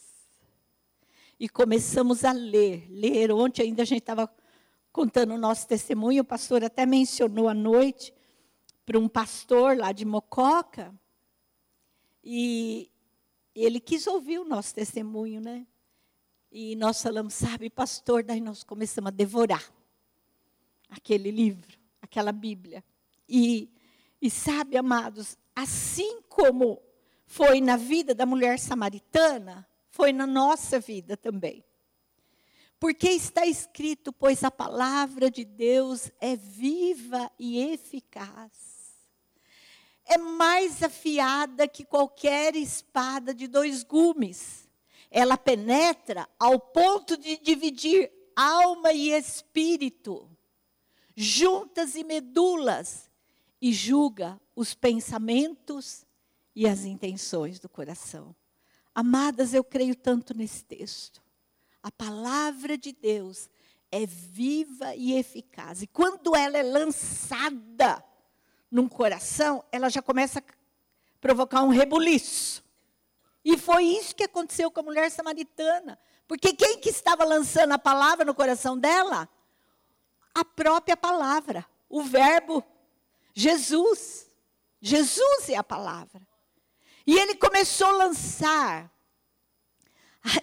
E 1.41 1.49
começamos 1.49 2.25
a 2.25 2.33
ler, 2.33 2.87
ler. 2.91 3.33
Ontem 3.33 3.63
ainda 3.63 3.83
a 3.83 3.87
gente 3.87 4.01
estava 4.01 4.33
contando 4.93 5.35
o 5.35 5.39
nosso 5.39 5.67
testemunho, 5.67 6.23
o 6.23 6.25
pastor 6.25 6.63
até 6.63 6.87
mencionou 6.87 7.49
à 7.49 7.55
noite 7.55 8.15
para 8.87 8.99
um 8.99 9.09
pastor 9.09 9.77
lá 9.77 9.91
de 9.91 10.05
Mococa, 10.05 10.95
e 12.23 12.91
ele 13.55 13.81
quis 13.81 14.07
ouvir 14.07 14.39
o 14.39 14.45
nosso 14.45 14.75
testemunho, 14.75 15.41
né? 15.41 15.67
E 16.51 16.77
nós 16.77 17.03
falamos, 17.03 17.35
sabe, 17.35 17.69
pastor, 17.69 18.23
daí 18.23 18.41
nós 18.41 18.63
começamos 18.63 19.09
a 19.09 19.11
devorar 19.11 19.73
aquele 20.89 21.31
livro, 21.31 21.77
aquela 22.05 22.33
Bíblia. 22.33 22.85
E, 23.29 23.71
e 24.21 24.31
sabe, 24.31 24.77
amados, 24.77 25.37
assim 25.55 26.23
como 26.29 26.81
foi 27.27 27.61
na 27.61 27.77
vida 27.77 28.15
da 28.15 28.27
mulher 28.27 28.59
samaritana, 28.59 29.67
foi 29.91 30.13
na 30.13 30.27
nossa 30.27 30.79
vida 30.79 31.17
também. 31.17 31.65
Porque 32.79 33.09
está 33.09 33.47
escrito: 33.47 34.13
pois 34.13 34.45
a 34.45 34.51
palavra 34.51 35.31
de 35.31 35.45
Deus 35.45 36.11
é 36.21 36.37
viva 36.37 37.31
e 37.39 37.59
eficaz. 37.59 38.75
É 40.05 40.19
mais 40.19 40.83
afiada 40.83 41.67
que 41.67 41.85
qualquer 41.85 42.55
espada 42.55 43.33
de 43.33 43.47
dois 43.47 43.83
gumes. 43.83 44.69
Ela 45.11 45.39
penetra 45.39 46.29
ao 46.39 46.59
ponto 46.59 47.17
de 47.17 47.39
dividir 47.39 48.13
alma 48.37 48.93
e 48.93 49.13
espírito, 49.13 50.29
juntas 51.17 51.95
e 51.95 52.05
medulas, 52.05 53.11
e 53.61 53.73
julga 53.73 54.39
os 54.55 54.75
pensamentos 54.75 56.05
e 56.55 56.69
as 56.69 56.85
intenções 56.85 57.59
do 57.59 57.69
coração. 57.69 58.37
Amadas, 58.95 59.55
eu 59.55 59.65
creio 59.65 59.95
tanto 59.95 60.35
nesse 60.35 60.65
texto. 60.65 61.23
A 61.83 61.91
palavra 61.91 62.77
de 62.77 62.93
Deus 62.93 63.49
é 63.91 64.07
viva 64.07 64.95
e 64.95 65.15
eficaz. 65.15 65.83
E 65.83 65.87
quando 65.87 66.37
ela 66.37 66.59
é 66.59 66.63
lançada 66.63 68.05
num 68.71 68.89
coração, 68.89 69.65
ela 69.73 69.89
já 69.89 70.03
começa 70.03 70.41
a 70.41 70.43
provocar 71.21 71.63
um 71.63 71.69
rebuliço. 71.69 72.63
E 73.45 73.57
foi 73.57 73.85
isso 73.85 74.15
que 74.15 74.25
aconteceu 74.25 74.71
com 74.71 74.81
a 74.81 74.85
mulher 74.85 75.11
samaritana. 75.11 75.99
Porque 76.27 76.53
quem 76.53 76.79
que 76.79 76.89
estava 76.89 77.25
lançando 77.25 77.73
a 77.73 77.79
palavra 77.79 78.25
no 78.25 78.35
coração 78.35 78.79
dela? 78.79 79.29
A 80.35 80.45
própria 80.45 80.97
palavra, 80.97 81.65
o 81.89 82.03
Verbo, 82.03 82.65
Jesus. 83.33 84.29
Jesus 84.81 85.49
é 85.49 85.57
a 85.57 85.65
palavra. 85.65 86.27
E 87.07 87.19
ele 87.19 87.35
começou 87.37 87.87
a 87.87 87.93
lançar. 87.93 88.93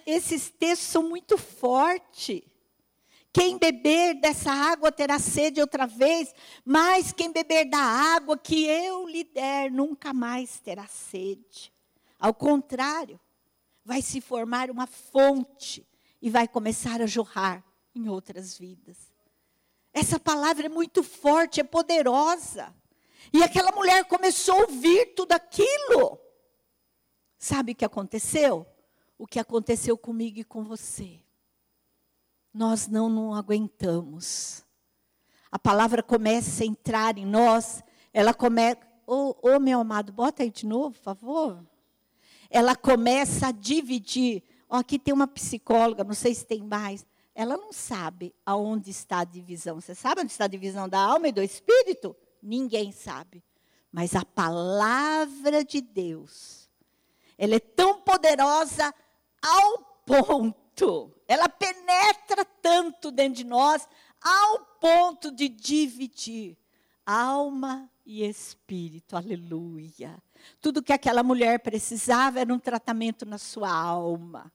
Esses 0.06 0.50
textos 0.50 0.88
são 0.88 1.08
muito 1.08 1.36
fortes. 1.36 2.42
Quem 3.32 3.58
beber 3.58 4.14
dessa 4.20 4.52
água 4.52 4.92
terá 4.92 5.18
sede 5.18 5.60
outra 5.60 5.86
vez, 5.86 6.34
mas 6.64 7.12
quem 7.12 7.32
beber 7.32 7.64
da 7.64 7.78
água 7.78 8.36
que 8.36 8.64
eu 8.64 9.08
lhe 9.08 9.24
der 9.24 9.70
nunca 9.70 10.12
mais 10.12 10.60
terá 10.60 10.86
sede. 10.86 11.72
Ao 12.18 12.34
contrário, 12.34 13.18
vai 13.84 14.02
se 14.02 14.20
formar 14.20 14.70
uma 14.70 14.86
fonte 14.86 15.86
e 16.20 16.28
vai 16.28 16.46
começar 16.46 17.00
a 17.00 17.06
jorrar 17.06 17.64
em 17.94 18.08
outras 18.08 18.56
vidas. 18.56 19.11
Essa 19.92 20.18
palavra 20.18 20.66
é 20.66 20.68
muito 20.68 21.02
forte, 21.02 21.60
é 21.60 21.64
poderosa. 21.64 22.74
E 23.32 23.42
aquela 23.42 23.72
mulher 23.72 24.04
começou 24.06 24.54
a 24.54 24.60
ouvir 24.62 25.14
tudo 25.14 25.32
aquilo. 25.32 26.18
Sabe 27.38 27.72
o 27.72 27.74
que 27.74 27.84
aconteceu? 27.84 28.66
O 29.18 29.26
que 29.26 29.38
aconteceu 29.38 29.96
comigo 29.98 30.38
e 30.38 30.44
com 30.44 30.64
você. 30.64 31.20
Nós 32.52 32.86
não, 32.86 33.08
não 33.08 33.34
aguentamos. 33.34 34.64
A 35.50 35.58
palavra 35.58 36.02
começa 36.02 36.62
a 36.62 36.66
entrar 36.66 37.18
em 37.18 37.26
nós, 37.26 37.82
ela 38.12 38.32
começa. 38.32 38.80
Ô, 39.06 39.34
oh, 39.42 39.56
oh, 39.56 39.60
meu 39.60 39.80
amado, 39.80 40.12
bota 40.12 40.42
aí 40.42 40.50
de 40.50 40.64
novo, 40.64 40.92
por 40.92 41.02
favor. 41.02 41.66
Ela 42.48 42.74
começa 42.74 43.48
a 43.48 43.52
dividir. 43.52 44.42
Oh, 44.68 44.76
aqui 44.76 44.98
tem 44.98 45.12
uma 45.12 45.26
psicóloga, 45.26 46.04
não 46.04 46.14
sei 46.14 46.34
se 46.34 46.46
tem 46.46 46.62
mais. 46.62 47.04
Ela 47.34 47.56
não 47.56 47.72
sabe 47.72 48.34
aonde 48.44 48.90
está 48.90 49.20
a 49.20 49.24
divisão. 49.24 49.80
Você 49.80 49.94
sabe 49.94 50.20
onde 50.20 50.32
está 50.32 50.44
a 50.44 50.48
divisão 50.48 50.88
da 50.88 51.00
alma 51.00 51.28
e 51.28 51.32
do 51.32 51.42
espírito? 51.42 52.14
Ninguém 52.42 52.92
sabe. 52.92 53.42
Mas 53.90 54.14
a 54.14 54.24
palavra 54.24 55.64
de 55.64 55.80
Deus, 55.80 56.68
ela 57.36 57.54
é 57.54 57.60
tão 57.60 58.00
poderosa 58.00 58.94
ao 59.42 59.78
ponto, 60.06 61.14
ela 61.28 61.48
penetra 61.48 62.44
tanto 62.44 63.10
dentro 63.10 63.34
de 63.34 63.44
nós, 63.44 63.86
ao 64.20 64.60
ponto 64.80 65.30
de 65.30 65.48
dividir 65.48 66.56
alma 67.04 67.90
e 68.06 68.24
espírito. 68.24 69.16
Aleluia. 69.16 70.22
Tudo 70.60 70.82
que 70.82 70.92
aquela 70.92 71.22
mulher 71.22 71.60
precisava 71.60 72.40
era 72.40 72.52
um 72.52 72.58
tratamento 72.58 73.26
na 73.26 73.38
sua 73.38 73.70
alma. 73.70 74.52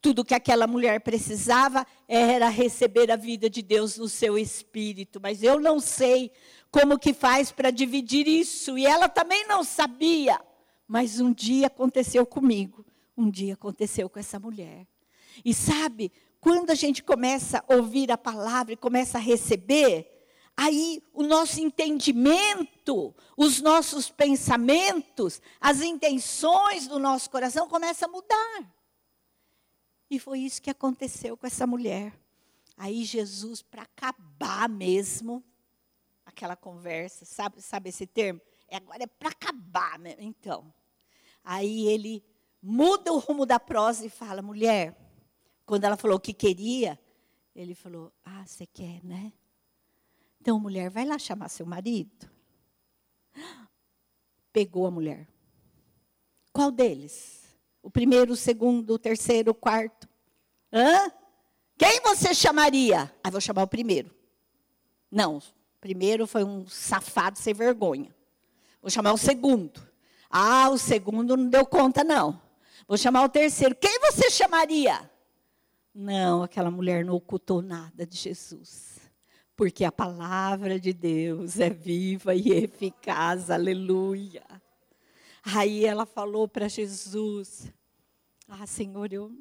Tudo 0.00 0.24
que 0.24 0.34
aquela 0.34 0.66
mulher 0.66 1.00
precisava 1.00 1.86
era 2.06 2.48
receber 2.48 3.10
a 3.10 3.16
vida 3.16 3.50
de 3.50 3.62
Deus 3.62 3.96
no 3.96 4.08
seu 4.08 4.38
espírito, 4.38 5.20
mas 5.20 5.42
eu 5.42 5.58
não 5.58 5.80
sei 5.80 6.30
como 6.70 6.98
que 6.98 7.12
faz 7.12 7.50
para 7.50 7.70
dividir 7.70 8.28
isso, 8.28 8.76
e 8.76 8.86
ela 8.86 9.08
também 9.08 9.46
não 9.46 9.64
sabia. 9.64 10.40
Mas 10.86 11.18
um 11.18 11.32
dia 11.32 11.66
aconteceu 11.66 12.24
comigo, 12.24 12.84
um 13.16 13.30
dia 13.30 13.54
aconteceu 13.54 14.08
com 14.08 14.18
essa 14.18 14.38
mulher. 14.38 14.86
E 15.44 15.52
sabe, 15.52 16.12
quando 16.40 16.70
a 16.70 16.74
gente 16.74 17.02
começa 17.02 17.64
a 17.66 17.74
ouvir 17.74 18.12
a 18.12 18.18
palavra 18.18 18.74
e 18.74 18.76
começa 18.76 19.18
a 19.18 19.20
receber, 19.20 20.06
aí 20.56 21.02
o 21.12 21.22
nosso 21.22 21.60
entendimento, 21.60 23.14
os 23.36 23.60
nossos 23.60 24.08
pensamentos, 24.08 25.40
as 25.60 25.82
intenções 25.82 26.86
do 26.86 26.98
nosso 26.98 27.28
coração 27.30 27.68
começam 27.68 28.08
a 28.08 28.12
mudar. 28.12 28.75
E 30.10 30.18
foi 30.18 30.40
isso 30.40 30.62
que 30.62 30.70
aconteceu 30.70 31.36
com 31.36 31.46
essa 31.46 31.66
mulher. 31.66 32.12
Aí 32.76 33.04
Jesus, 33.04 33.62
para 33.62 33.82
acabar 33.82 34.68
mesmo 34.68 35.42
aquela 36.24 36.54
conversa, 36.54 37.24
sabe, 37.24 37.60
sabe 37.60 37.88
esse 37.88 38.06
termo? 38.06 38.40
É, 38.68 38.76
agora 38.76 39.04
é 39.04 39.06
para 39.06 39.30
acabar, 39.30 39.98
né? 39.98 40.14
então. 40.18 40.72
Aí 41.42 41.86
ele 41.86 42.24
muda 42.60 43.12
o 43.12 43.18
rumo 43.18 43.46
da 43.46 43.58
prosa 43.58 44.04
e 44.04 44.10
fala: 44.10 44.42
mulher, 44.42 44.96
quando 45.64 45.84
ela 45.84 45.96
falou 45.96 46.16
o 46.16 46.20
que 46.20 46.34
queria, 46.34 46.98
ele 47.54 47.74
falou: 47.74 48.12
ah, 48.24 48.44
você 48.44 48.66
quer, 48.66 49.02
né? 49.04 49.32
Então, 50.40 50.60
mulher, 50.60 50.90
vai 50.90 51.04
lá 51.04 51.18
chamar 51.18 51.48
seu 51.48 51.64
marido. 51.64 52.30
Pegou 54.52 54.86
a 54.86 54.90
mulher. 54.90 55.28
Qual 56.52 56.70
deles? 56.70 57.45
O 57.86 57.90
primeiro, 57.90 58.32
o 58.32 58.36
segundo, 58.36 58.94
o 58.94 58.98
terceiro, 58.98 59.52
o 59.52 59.54
quarto. 59.54 60.08
Hã? 60.72 61.08
Quem 61.78 62.00
você 62.00 62.34
chamaria? 62.34 63.14
Ah, 63.22 63.30
vou 63.30 63.40
chamar 63.40 63.62
o 63.62 63.68
primeiro. 63.68 64.12
Não, 65.08 65.36
o 65.36 65.42
primeiro 65.80 66.26
foi 66.26 66.42
um 66.42 66.66
safado 66.66 67.38
sem 67.38 67.54
vergonha. 67.54 68.12
Vou 68.82 68.90
chamar 68.90 69.12
o 69.12 69.16
segundo. 69.16 69.80
Ah, 70.28 70.68
o 70.68 70.76
segundo 70.76 71.36
não 71.36 71.48
deu 71.48 71.64
conta, 71.64 72.02
não. 72.02 72.42
Vou 72.88 72.98
chamar 72.98 73.22
o 73.22 73.28
terceiro. 73.28 73.76
Quem 73.76 74.00
você 74.00 74.32
chamaria? 74.32 75.08
Não, 75.94 76.42
aquela 76.42 76.72
mulher 76.72 77.04
não 77.04 77.14
ocultou 77.14 77.62
nada 77.62 78.04
de 78.04 78.16
Jesus. 78.16 78.98
Porque 79.54 79.84
a 79.84 79.92
palavra 79.92 80.80
de 80.80 80.92
Deus 80.92 81.60
é 81.60 81.70
viva 81.70 82.34
e 82.34 82.50
eficaz. 82.50 83.48
Aleluia. 83.48 84.42
Aí 85.54 85.84
ela 85.84 86.04
falou 86.04 86.48
para 86.48 86.66
Jesus: 86.66 87.72
Ah, 88.48 88.66
Senhor, 88.66 89.12
eu, 89.12 89.32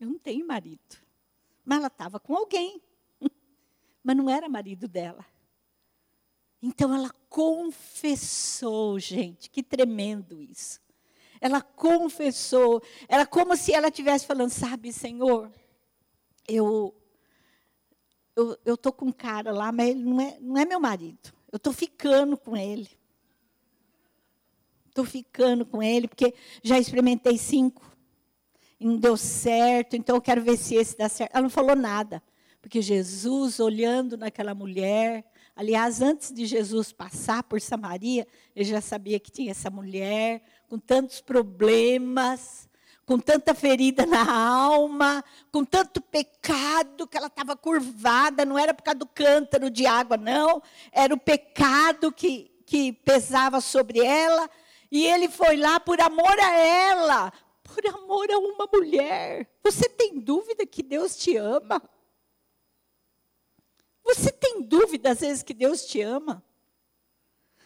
eu 0.00 0.08
não 0.08 0.18
tenho 0.18 0.46
marido. 0.46 0.96
Mas 1.64 1.78
ela 1.78 1.88
estava 1.88 2.18
com 2.18 2.34
alguém. 2.34 2.80
Mas 4.02 4.16
não 4.16 4.30
era 4.30 4.48
marido 4.48 4.88
dela. 4.88 5.24
Então 6.62 6.94
ela 6.94 7.10
confessou, 7.28 8.98
gente, 8.98 9.50
que 9.50 9.62
tremendo 9.62 10.40
isso. 10.42 10.80
Ela 11.40 11.60
confessou, 11.60 12.82
era 13.08 13.26
como 13.26 13.56
se 13.56 13.72
ela 13.72 13.88
estivesse 13.88 14.26
falando, 14.26 14.50
sabe, 14.50 14.92
Senhor, 14.92 15.52
eu 16.48 16.94
eu, 18.36 18.58
eu 18.66 18.76
tô 18.76 18.92
com 18.92 19.06
um 19.06 19.12
cara 19.12 19.50
lá, 19.50 19.72
mas 19.72 19.88
ele 19.88 20.04
não 20.04 20.20
é, 20.20 20.38
não 20.40 20.58
é 20.58 20.64
meu 20.66 20.78
marido. 20.78 21.32
Eu 21.50 21.56
estou 21.56 21.72
ficando 21.72 22.36
com 22.36 22.54
ele. 22.54 22.90
Estou 24.88 25.06
ficando 25.06 25.64
com 25.64 25.82
ele, 25.82 26.06
porque 26.06 26.34
já 26.62 26.78
experimentei 26.78 27.38
cinco. 27.38 27.95
E 28.78 28.86
não 28.86 28.96
deu 28.96 29.16
certo, 29.16 29.96
então 29.96 30.16
eu 30.16 30.22
quero 30.22 30.42
ver 30.42 30.56
se 30.56 30.74
esse 30.74 30.96
dá 30.96 31.08
certo. 31.08 31.32
Ela 31.32 31.42
não 31.42 31.50
falou 31.50 31.74
nada. 31.74 32.22
Porque 32.60 32.82
Jesus, 32.82 33.60
olhando 33.60 34.16
naquela 34.16 34.54
mulher, 34.54 35.24
aliás, 35.54 36.02
antes 36.02 36.32
de 36.32 36.44
Jesus 36.46 36.92
passar 36.92 37.42
por 37.44 37.60
Samaria, 37.60 38.26
ele 38.54 38.68
já 38.68 38.80
sabia 38.80 39.20
que 39.20 39.30
tinha 39.30 39.52
essa 39.52 39.70
mulher 39.70 40.42
com 40.68 40.78
tantos 40.78 41.20
problemas, 41.20 42.68
com 43.06 43.20
tanta 43.20 43.54
ferida 43.54 44.04
na 44.04 44.28
alma, 44.28 45.24
com 45.52 45.64
tanto 45.64 46.00
pecado 46.00 47.06
que 47.06 47.16
ela 47.16 47.28
estava 47.28 47.56
curvada, 47.56 48.44
não 48.44 48.58
era 48.58 48.74
por 48.74 48.82
causa 48.82 48.98
do 48.98 49.06
cântaro 49.06 49.70
de 49.70 49.86
água, 49.86 50.16
não, 50.16 50.60
era 50.90 51.14
o 51.14 51.18
pecado 51.18 52.10
que, 52.10 52.50
que 52.66 52.92
pesava 52.92 53.60
sobre 53.60 54.00
ela. 54.00 54.50
E 54.90 55.06
ele 55.06 55.28
foi 55.28 55.56
lá 55.56 55.78
por 55.78 56.00
amor 56.00 56.40
a 56.40 56.58
ela, 56.58 57.32
por 57.66 57.86
amor 57.86 58.30
a 58.30 58.38
uma 58.38 58.68
mulher. 58.72 59.48
Você 59.62 59.88
tem 59.88 60.18
dúvida 60.18 60.64
que 60.66 60.82
Deus 60.82 61.16
te 61.16 61.36
ama? 61.36 61.82
Você 64.02 64.30
tem 64.30 64.62
dúvida 64.62 65.10
às 65.10 65.20
vezes 65.20 65.42
que 65.42 65.52
Deus 65.52 65.84
te 65.84 66.00
ama? 66.00 66.42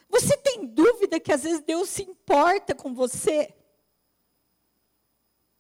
Você 0.08 0.36
tem 0.36 0.66
dúvida 0.66 1.20
que 1.20 1.32
às 1.32 1.42
vezes 1.42 1.60
Deus 1.60 1.88
se 1.88 2.02
importa 2.02 2.74
com 2.74 2.94
você? 2.94 3.54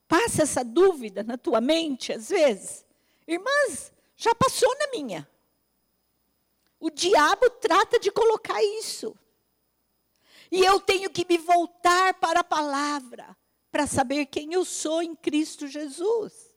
Passa 0.08 0.42
essa 0.42 0.64
dúvida 0.64 1.22
na 1.22 1.38
tua 1.38 1.60
mente 1.60 2.12
às 2.12 2.30
vezes? 2.30 2.84
Irmãs, 3.26 3.92
já 4.16 4.34
passou 4.34 4.74
na 4.78 4.88
minha. 4.88 5.28
O 6.80 6.90
diabo 6.90 7.48
trata 7.50 8.00
de 8.00 8.10
colocar 8.10 8.60
isso. 8.62 9.14
E 10.50 10.64
eu 10.64 10.80
tenho 10.80 11.10
que 11.10 11.24
me 11.28 11.38
voltar 11.38 12.14
para 12.14 12.40
a 12.40 12.44
palavra 12.44 13.36
para 13.70 13.86
saber 13.86 14.26
quem 14.26 14.52
eu 14.52 14.64
sou 14.64 15.02
em 15.02 15.14
Cristo 15.14 15.66
Jesus. 15.66 16.50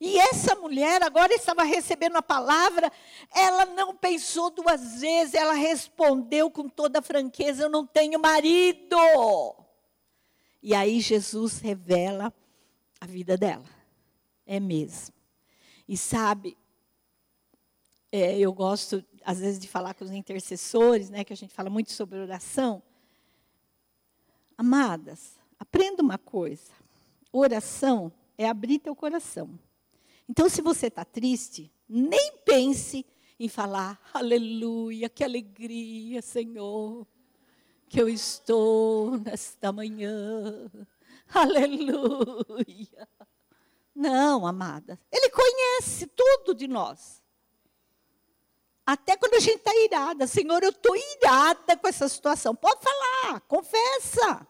E 0.00 0.16
essa 0.16 0.54
mulher 0.54 1.02
agora 1.02 1.34
estava 1.34 1.64
recebendo 1.64 2.16
a 2.16 2.22
palavra, 2.22 2.92
ela 3.34 3.66
não 3.66 3.96
pensou 3.96 4.48
duas 4.48 5.00
vezes, 5.00 5.34
ela 5.34 5.54
respondeu 5.54 6.50
com 6.50 6.68
toda 6.68 7.02
franqueza: 7.02 7.64
Eu 7.64 7.68
não 7.68 7.84
tenho 7.84 8.20
marido. 8.20 8.96
E 10.62 10.74
aí 10.74 11.00
Jesus 11.00 11.58
revela 11.58 12.32
a 13.00 13.06
vida 13.06 13.36
dela. 13.36 13.64
É 14.46 14.60
mesmo. 14.60 15.14
E 15.88 15.96
sabe, 15.96 16.56
é, 18.12 18.38
eu 18.38 18.52
gosto 18.52 19.04
às 19.24 19.40
vezes 19.40 19.58
de 19.58 19.68
falar 19.68 19.94
com 19.94 20.04
os 20.04 20.10
intercessores, 20.10 21.10
né, 21.10 21.24
que 21.24 21.32
a 21.32 21.36
gente 21.36 21.52
fala 21.52 21.68
muito 21.68 21.92
sobre 21.92 22.18
oração. 22.18 22.82
Amadas, 24.56 25.37
aprenda 25.58 26.02
uma 26.02 26.18
coisa. 26.18 26.72
Oração 27.32 28.12
é 28.36 28.48
abrir 28.48 28.78
teu 28.78 28.94
coração. 28.94 29.58
Então, 30.28 30.48
se 30.48 30.60
você 30.60 30.88
está 30.88 31.04
triste, 31.04 31.72
nem 31.88 32.38
pense 32.44 33.04
em 33.38 33.48
falar: 33.48 34.00
Aleluia, 34.12 35.08
que 35.08 35.24
alegria, 35.24 36.20
Senhor, 36.20 37.06
que 37.88 38.00
eu 38.00 38.08
estou 38.08 39.16
nesta 39.18 39.72
manhã. 39.72 40.70
Aleluia. 41.32 43.08
Não, 43.94 44.46
amada, 44.46 44.98
Ele 45.10 45.28
conhece 45.30 46.06
tudo 46.06 46.54
de 46.54 46.68
nós. 46.68 47.22
Até 48.86 49.16
quando 49.16 49.34
a 49.34 49.40
gente 49.40 49.58
está 49.58 49.74
irada, 49.74 50.26
Senhor, 50.26 50.62
eu 50.62 50.70
estou 50.70 50.96
irada 50.96 51.76
com 51.76 51.86
essa 51.88 52.08
situação. 52.08 52.54
Pode 52.54 52.80
falar, 52.82 53.40
confessa. 53.40 54.46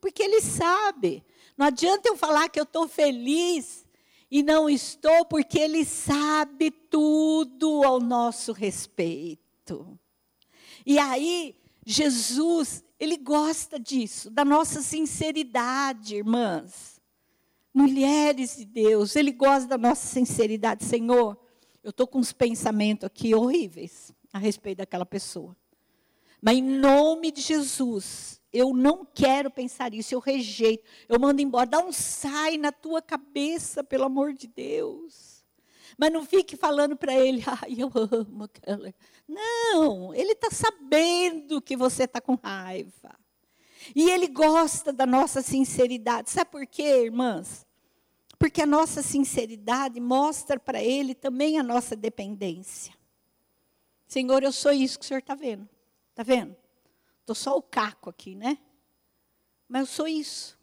Porque 0.00 0.22
Ele 0.22 0.40
sabe. 0.40 1.24
Não 1.56 1.66
adianta 1.66 2.08
eu 2.08 2.16
falar 2.16 2.48
que 2.48 2.58
eu 2.58 2.64
estou 2.64 2.88
feliz 2.88 3.84
e 4.30 4.42
não 4.42 4.70
estou, 4.70 5.24
porque 5.24 5.58
Ele 5.58 5.84
sabe 5.84 6.70
tudo 6.70 7.82
ao 7.84 8.00
nosso 8.00 8.52
respeito. 8.52 9.98
E 10.86 10.98
aí, 10.98 11.56
Jesus, 11.84 12.84
Ele 12.98 13.16
gosta 13.16 13.78
disso, 13.78 14.30
da 14.30 14.44
nossa 14.44 14.80
sinceridade, 14.80 16.16
irmãs. 16.16 17.00
Mulheres 17.72 18.56
de 18.56 18.64
Deus, 18.64 19.14
Ele 19.14 19.32
gosta 19.32 19.68
da 19.68 19.78
nossa 19.78 20.06
sinceridade. 20.06 20.84
Senhor, 20.84 21.36
eu 21.82 21.90
estou 21.90 22.06
com 22.06 22.18
uns 22.18 22.32
pensamentos 22.32 23.04
aqui 23.04 23.34
horríveis 23.34 24.12
a 24.32 24.38
respeito 24.38 24.78
daquela 24.78 25.06
pessoa. 25.06 25.56
Mas 26.40 26.56
em 26.56 26.62
nome 26.62 27.30
de 27.30 27.40
Jesus, 27.40 28.39
eu 28.52 28.72
não 28.72 29.04
quero 29.04 29.50
pensar 29.50 29.94
isso, 29.94 30.14
eu 30.14 30.18
rejeito, 30.18 30.84
eu 31.08 31.18
mando 31.20 31.40
embora. 31.40 31.66
Dá 31.66 31.78
um 31.78 31.92
sai 31.92 32.56
na 32.56 32.72
tua 32.72 33.00
cabeça, 33.00 33.84
pelo 33.84 34.04
amor 34.04 34.32
de 34.32 34.46
Deus. 34.48 35.44
Mas 35.96 36.12
não 36.12 36.24
fique 36.24 36.56
falando 36.56 36.96
para 36.96 37.14
ele, 37.14 37.42
ai, 37.46 37.76
eu 37.78 37.90
amo 37.94 38.44
aquela. 38.44 38.92
Não, 39.28 40.14
ele 40.14 40.32
está 40.32 40.50
sabendo 40.50 41.60
que 41.60 41.76
você 41.76 42.04
está 42.04 42.20
com 42.20 42.34
raiva. 42.34 43.18
E 43.94 44.10
ele 44.10 44.26
gosta 44.26 44.92
da 44.92 45.06
nossa 45.06 45.42
sinceridade. 45.42 46.30
Sabe 46.30 46.50
por 46.50 46.66
quê, 46.66 47.04
irmãs? 47.04 47.66
Porque 48.38 48.62
a 48.62 48.66
nossa 48.66 49.02
sinceridade 49.02 50.00
mostra 50.00 50.58
para 50.58 50.82
ele 50.82 51.14
também 51.14 51.58
a 51.58 51.62
nossa 51.62 51.94
dependência. 51.94 52.94
Senhor, 54.06 54.42
eu 54.42 54.50
sou 54.50 54.72
isso 54.72 54.98
que 54.98 55.04
o 55.04 55.08
senhor 55.08 55.20
está 55.20 55.34
vendo. 55.34 55.68
Está 56.10 56.22
vendo? 56.22 56.56
Estou 57.20 57.34
só 57.34 57.56
o 57.56 57.62
caco 57.62 58.10
aqui, 58.10 58.34
né? 58.34 58.58
Mas 59.68 59.82
eu 59.82 59.86
sou 59.86 60.08
isso. 60.08 60.58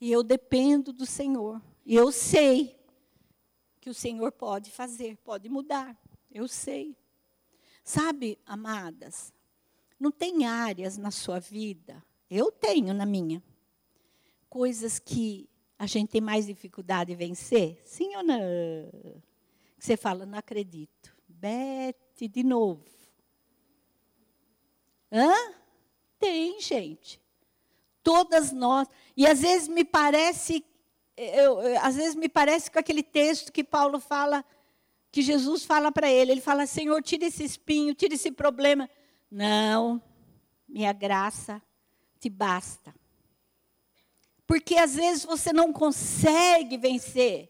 E 0.00 0.10
eu 0.10 0.22
dependo 0.22 0.92
do 0.92 1.04
Senhor. 1.04 1.60
E 1.84 1.94
eu 1.94 2.12
sei 2.12 2.78
que 3.80 3.90
o 3.90 3.94
Senhor 3.94 4.30
pode 4.32 4.70
fazer, 4.70 5.16
pode 5.18 5.48
mudar. 5.48 5.98
Eu 6.30 6.46
sei. 6.46 6.96
Sabe, 7.82 8.38
amadas, 8.46 9.32
não 9.98 10.10
tem 10.10 10.46
áreas 10.46 10.96
na 10.96 11.10
sua 11.10 11.40
vida, 11.40 12.02
eu 12.30 12.52
tenho 12.52 12.94
na 12.94 13.04
minha, 13.04 13.42
coisas 14.48 14.98
que 14.98 15.48
a 15.78 15.86
gente 15.86 16.10
tem 16.10 16.20
mais 16.20 16.46
dificuldade 16.46 17.10
de 17.10 17.16
vencer? 17.16 17.80
Sim 17.84 18.14
ou 18.16 18.22
não? 18.22 18.38
Você 19.78 19.96
fala, 19.96 20.26
não 20.26 20.38
acredito. 20.38 21.16
Bete 21.26 22.28
de 22.28 22.42
novo. 22.44 22.84
Hã? 25.12 25.34
Tem, 26.18 26.60
gente. 26.60 27.20
Todas 28.02 28.52
nós. 28.52 28.88
E 29.16 29.26
às 29.26 29.40
vezes 29.40 29.68
me 29.68 29.84
parece, 29.84 30.64
eu, 31.16 31.78
às 31.82 31.96
vezes 31.96 32.14
me 32.14 32.28
parece 32.28 32.70
com 32.70 32.78
aquele 32.78 33.02
texto 33.02 33.52
que 33.52 33.64
Paulo 33.64 33.98
fala, 33.98 34.44
que 35.10 35.22
Jesus 35.22 35.64
fala 35.64 35.90
para 35.90 36.10
ele. 36.10 36.32
Ele 36.32 36.40
fala, 36.40 36.66
Senhor, 36.66 37.02
tira 37.02 37.26
esse 37.26 37.44
espinho, 37.44 37.94
tira 37.94 38.14
esse 38.14 38.30
problema. 38.30 38.88
Não, 39.30 40.02
minha 40.68 40.92
graça 40.92 41.60
te 42.18 42.28
basta. 42.28 42.94
Porque 44.46 44.76
às 44.76 44.94
vezes 44.94 45.24
você 45.24 45.52
não 45.52 45.72
consegue 45.72 46.76
vencer 46.76 47.48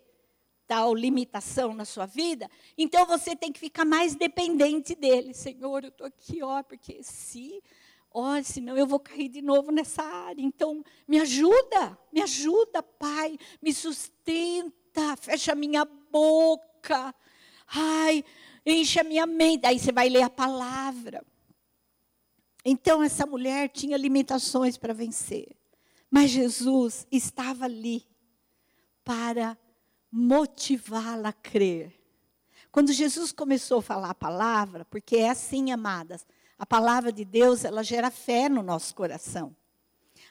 tal 0.71 0.95
limitação 0.95 1.75
na 1.75 1.85
sua 1.85 2.07
vida, 2.07 2.49
então 2.79 3.05
você 3.05 3.35
tem 3.35 3.51
que 3.51 3.59
ficar 3.59 3.85
mais 3.85 4.15
dependente 4.15 4.95
dele. 4.95 5.35
Senhor, 5.35 5.83
eu 5.83 5.89
estou 5.89 6.07
aqui, 6.07 6.45
ó, 6.45 6.63
porque 6.63 7.03
se, 7.03 7.61
ó, 8.09 8.41
senão 8.41 8.79
eu 8.79 8.87
vou 8.87 9.01
cair 9.01 9.29
de 9.29 9.43
novo 9.43 9.73
nessa 9.73 10.01
área. 10.01 10.41
Então, 10.41 10.85
me 11.09 11.19
ajuda, 11.19 11.99
me 12.13 12.23
ajuda, 12.23 12.85
Pai, 12.85 13.37
me 13.61 13.75
sustenta, 13.75 15.17
fecha 15.17 15.51
a 15.51 15.57
minha 15.57 15.85
boca, 15.85 17.13
ai, 17.67 18.25
enche 18.65 19.01
a 19.01 19.05
minha 19.05 19.27
mente. 19.27 19.67
Aí 19.67 19.77
você 19.77 19.91
vai 19.91 20.09
ler 20.09 20.23
a 20.23 20.31
palavra. 20.31 21.27
Então, 22.65 23.03
essa 23.03 23.27
mulher 23.27 23.71
tinha 23.71 23.97
limitações 23.97 24.77
para 24.77 24.95
vencer, 24.95 25.49
mas 26.09 26.31
Jesus 26.31 27.09
estava 27.11 27.65
ali 27.65 28.07
para 29.03 29.59
motivá-la 30.11 31.31
a 31.31 31.33
crer. 31.33 31.95
Quando 32.73 32.93
Jesus 32.93 33.33
começou 33.33 33.79
a 33.79 33.83
falar 33.83 34.11
a 34.11 34.15
palavra, 34.15 34.85
porque 34.85 35.17
é 35.17 35.31
assim, 35.31 35.73
amadas, 35.73 36.27
a 36.59 36.67
palavra 36.67 37.13
de 37.13 37.25
Deus, 37.25 37.65
ela 37.65 37.83
gera 37.83 38.11
fé 38.11 38.49
no 38.49 38.63
nosso 38.63 38.95
coração. 38.95 39.57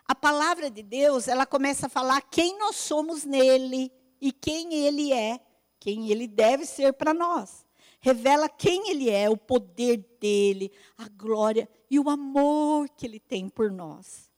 A 0.08 0.16
palavra 0.16 0.70
de 0.70 0.82
Deus, 0.82 1.28
ela 1.28 1.46
começa 1.46 1.88
a 1.88 1.90
falar 1.90 2.22
quem 2.22 2.58
nós 2.58 2.76
somos 2.76 3.26
nele 3.26 3.92
e 4.22 4.32
quem 4.32 4.74
ele 4.74 5.12
é, 5.12 5.40
quem 5.80 6.10
ele 6.10 6.28
deve 6.28 6.66
ser 6.66 6.94
para 6.94 7.14
nós. 7.14 7.66
Revela 8.00 8.48
quem 8.48 8.90
ele 8.90 9.10
é, 9.10 9.30
o 9.30 9.36
poder 9.36 9.98
dele, 10.20 10.72
a 10.98 11.10
glória 11.10 11.70
e 11.90 12.00
o 12.00 12.10
amor 12.10 12.88
que 12.90 13.06
ele 13.06 13.20
tem 13.20 13.50
por 13.50 13.72
nós. 13.72 14.29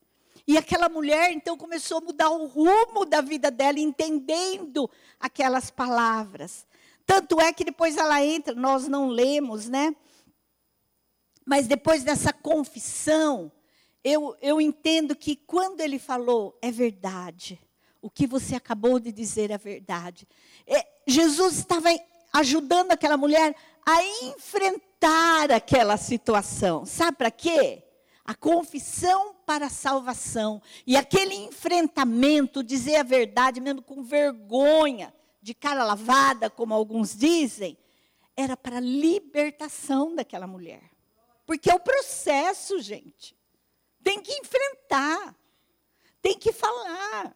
E 0.51 0.57
aquela 0.57 0.89
mulher 0.89 1.31
então 1.31 1.55
começou 1.55 1.99
a 1.99 2.01
mudar 2.01 2.29
o 2.29 2.45
rumo 2.45 3.05
da 3.05 3.21
vida 3.21 3.49
dela, 3.49 3.79
entendendo 3.79 4.91
aquelas 5.17 5.71
palavras. 5.71 6.67
Tanto 7.05 7.39
é 7.39 7.53
que 7.53 7.63
depois 7.63 7.95
ela 7.95 8.21
entra, 8.21 8.53
nós 8.53 8.85
não 8.85 9.07
lemos, 9.07 9.69
né? 9.69 9.95
Mas 11.45 11.67
depois 11.67 12.03
dessa 12.03 12.33
confissão, 12.33 13.49
eu, 14.03 14.35
eu 14.41 14.59
entendo 14.59 15.15
que 15.15 15.37
quando 15.37 15.79
ele 15.79 15.97
falou, 15.97 16.59
é 16.61 16.69
verdade. 16.69 17.57
O 18.01 18.09
que 18.09 18.27
você 18.27 18.53
acabou 18.53 18.99
de 18.99 19.13
dizer 19.13 19.51
é 19.51 19.57
verdade. 19.57 20.27
É, 20.67 20.85
Jesus 21.07 21.59
estava 21.59 21.87
ajudando 22.33 22.91
aquela 22.91 23.15
mulher 23.15 23.55
a 23.85 24.03
enfrentar 24.25 25.49
aquela 25.49 25.95
situação. 25.95 26.85
Sabe 26.85 27.17
para 27.19 27.31
quê? 27.31 27.85
A 28.23 28.35
confissão 28.35 29.35
para 29.45 29.65
a 29.65 29.69
salvação. 29.69 30.61
E 30.85 30.95
aquele 30.95 31.35
enfrentamento, 31.35 32.63
dizer 32.63 32.97
a 32.97 33.03
verdade, 33.03 33.59
mesmo 33.59 33.81
com 33.81 34.03
vergonha, 34.03 35.13
de 35.41 35.53
cara 35.53 35.83
lavada, 35.83 36.49
como 36.49 36.73
alguns 36.73 37.15
dizem, 37.15 37.77
era 38.35 38.55
para 38.55 38.77
a 38.77 38.81
libertação 38.81 40.15
daquela 40.15 40.47
mulher. 40.47 40.83
Porque 41.45 41.69
é 41.69 41.75
o 41.75 41.79
processo, 41.79 42.79
gente. 42.79 43.35
Tem 44.03 44.21
que 44.21 44.33
enfrentar, 44.33 45.35
tem 46.21 46.37
que 46.37 46.51
falar. 46.51 47.35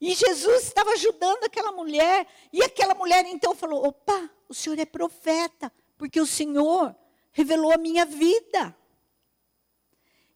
E 0.00 0.14
Jesus 0.14 0.64
estava 0.64 0.90
ajudando 0.90 1.44
aquela 1.44 1.72
mulher, 1.72 2.26
e 2.52 2.62
aquela 2.62 2.94
mulher 2.94 3.24
então 3.26 3.54
falou: 3.54 3.86
opa, 3.86 4.30
o 4.48 4.54
senhor 4.54 4.78
é 4.78 4.84
profeta, 4.84 5.72
porque 5.96 6.20
o 6.20 6.26
senhor 6.26 6.94
revelou 7.32 7.72
a 7.72 7.78
minha 7.78 8.04
vida. 8.04 8.76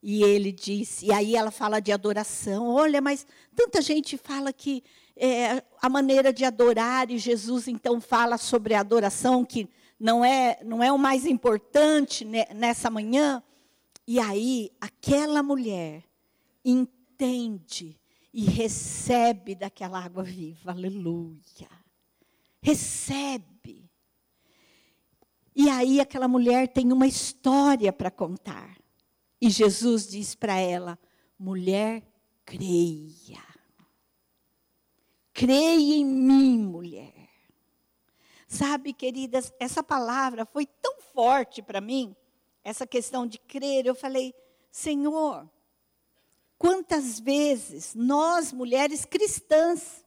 E 0.02 0.22
ele 0.22 0.50
disse, 0.50 1.06
e 1.06 1.12
aí 1.12 1.36
ela 1.36 1.50
fala 1.50 1.78
de 1.78 1.92
adoração. 1.92 2.68
Olha, 2.68 3.00
mas 3.00 3.26
tanta 3.54 3.82
gente 3.82 4.16
fala 4.16 4.52
que 4.52 4.82
é, 5.14 5.62
a 5.82 5.88
maneira 5.90 6.32
de 6.32 6.44
adorar, 6.44 7.10
e 7.10 7.18
Jesus 7.18 7.68
então 7.68 8.00
fala 8.00 8.38
sobre 8.38 8.72
a 8.72 8.80
adoração, 8.80 9.44
que 9.44 9.68
não 9.98 10.24
é, 10.24 10.58
não 10.64 10.82
é 10.82 10.90
o 10.90 10.98
mais 10.98 11.26
importante 11.26 12.24
nessa 12.24 12.88
manhã. 12.88 13.42
E 14.06 14.18
aí, 14.18 14.70
aquela 14.80 15.42
mulher 15.42 16.02
entende 16.64 18.00
e 18.32 18.44
recebe 18.44 19.54
daquela 19.54 20.02
água 20.02 20.22
viva, 20.22 20.70
aleluia. 20.70 21.68
Recebe. 22.62 23.90
E 25.54 25.68
aí, 25.68 26.00
aquela 26.00 26.26
mulher 26.26 26.68
tem 26.68 26.90
uma 26.90 27.06
história 27.06 27.92
para 27.92 28.10
contar. 28.10 28.79
E 29.40 29.48
Jesus 29.48 30.06
diz 30.06 30.34
para 30.34 30.56
ela: 30.56 30.98
mulher, 31.38 32.02
creia. 32.44 33.42
Creia 35.32 35.96
em 35.96 36.04
mim, 36.04 36.58
mulher. 36.64 37.30
Sabe, 38.46 38.92
queridas, 38.92 39.52
essa 39.58 39.82
palavra 39.82 40.44
foi 40.44 40.66
tão 40.66 41.00
forte 41.14 41.62
para 41.62 41.80
mim, 41.80 42.14
essa 42.64 42.86
questão 42.86 43.26
de 43.26 43.38
crer. 43.38 43.86
Eu 43.86 43.94
falei, 43.94 44.34
Senhor, 44.70 45.48
quantas 46.58 47.18
vezes 47.18 47.94
nós, 47.94 48.52
mulheres 48.52 49.04
cristãs, 49.04 50.04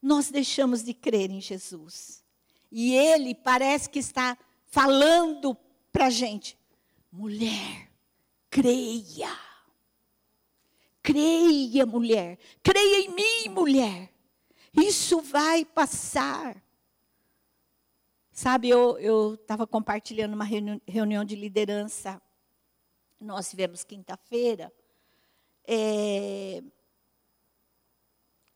nós 0.00 0.30
deixamos 0.30 0.82
de 0.82 0.94
crer 0.94 1.30
em 1.30 1.40
Jesus? 1.40 2.24
E 2.72 2.94
ele 2.94 3.34
parece 3.34 3.88
que 3.88 3.98
está 3.98 4.36
falando 4.64 5.56
para 5.92 6.06
a 6.06 6.10
gente: 6.10 6.58
mulher, 7.12 7.87
creia. 8.50 9.30
Creia, 11.02 11.86
mulher. 11.86 12.38
Creia 12.62 13.06
em 13.06 13.14
mim, 13.14 13.48
mulher. 13.50 14.12
Isso 14.74 15.20
vai 15.20 15.64
passar. 15.64 16.62
Sabe, 18.30 18.68
eu 18.68 19.34
estava 19.34 19.66
compartilhando 19.66 20.34
uma 20.34 20.44
reuni 20.44 20.80
reunião 20.86 21.24
de 21.24 21.34
liderança. 21.34 22.20
Nós 23.20 23.50
tivemos 23.50 23.82
quinta-feira. 23.82 24.72
É, 25.66 26.62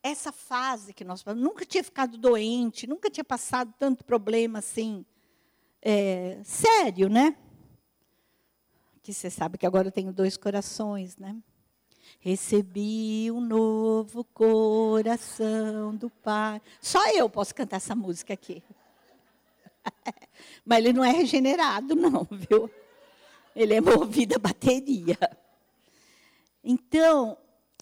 essa 0.02 0.32
fase 0.32 0.92
que 0.92 1.04
nós 1.04 1.24
nunca 1.36 1.64
tinha 1.64 1.82
ficado 1.82 2.18
doente, 2.18 2.86
nunca 2.86 3.10
tinha 3.10 3.24
passado 3.24 3.72
tanto 3.78 4.04
problema 4.04 4.58
assim, 4.58 5.04
é, 5.80 6.40
sério, 6.44 7.08
né? 7.08 7.36
Que 9.02 9.12
você 9.12 9.28
sabe 9.28 9.58
que 9.58 9.66
agora 9.66 9.88
eu 9.88 9.92
tenho 9.92 10.12
dois 10.12 10.36
corações, 10.36 11.16
né? 11.16 11.36
Recebi 12.20 13.30
um 13.30 13.40
novo 13.40 14.24
coração 14.24 15.94
do 15.96 16.08
Pai. 16.08 16.62
Só 16.80 17.10
eu 17.10 17.28
posso 17.28 17.54
cantar 17.54 17.76
essa 17.76 17.94
música 17.96 18.32
aqui. 18.32 18.62
Mas 20.64 20.78
ele 20.78 20.92
não 20.92 21.04
é 21.04 21.10
regenerado, 21.10 21.96
não, 21.96 22.26
viu? 22.30 22.70
Ele 23.54 23.74
é 23.74 23.80
movido 23.80 24.36
a 24.36 24.38
bateria. 24.38 25.18
Então, 26.62 27.36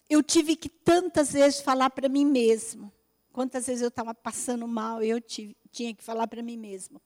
eu 0.09 0.23
tive 0.23 0.55
que 0.55 0.67
tantas 0.67 1.33
vezes 1.33 1.61
falar 1.61 1.89
para 1.91 2.09
mim 2.09 2.25
mesmo. 2.25 2.91
Quantas 3.31 3.67
vezes 3.67 3.81
eu 3.81 3.87
estava 3.87 4.13
passando 4.13 4.67
mal 4.67 5.03
e 5.03 5.09
eu 5.09 5.21
tive, 5.21 5.55
tinha 5.71 5.93
que 5.93 6.03
falar 6.03 6.27
para 6.27 6.41
mim 6.41 6.57
mesmo. 6.57 7.01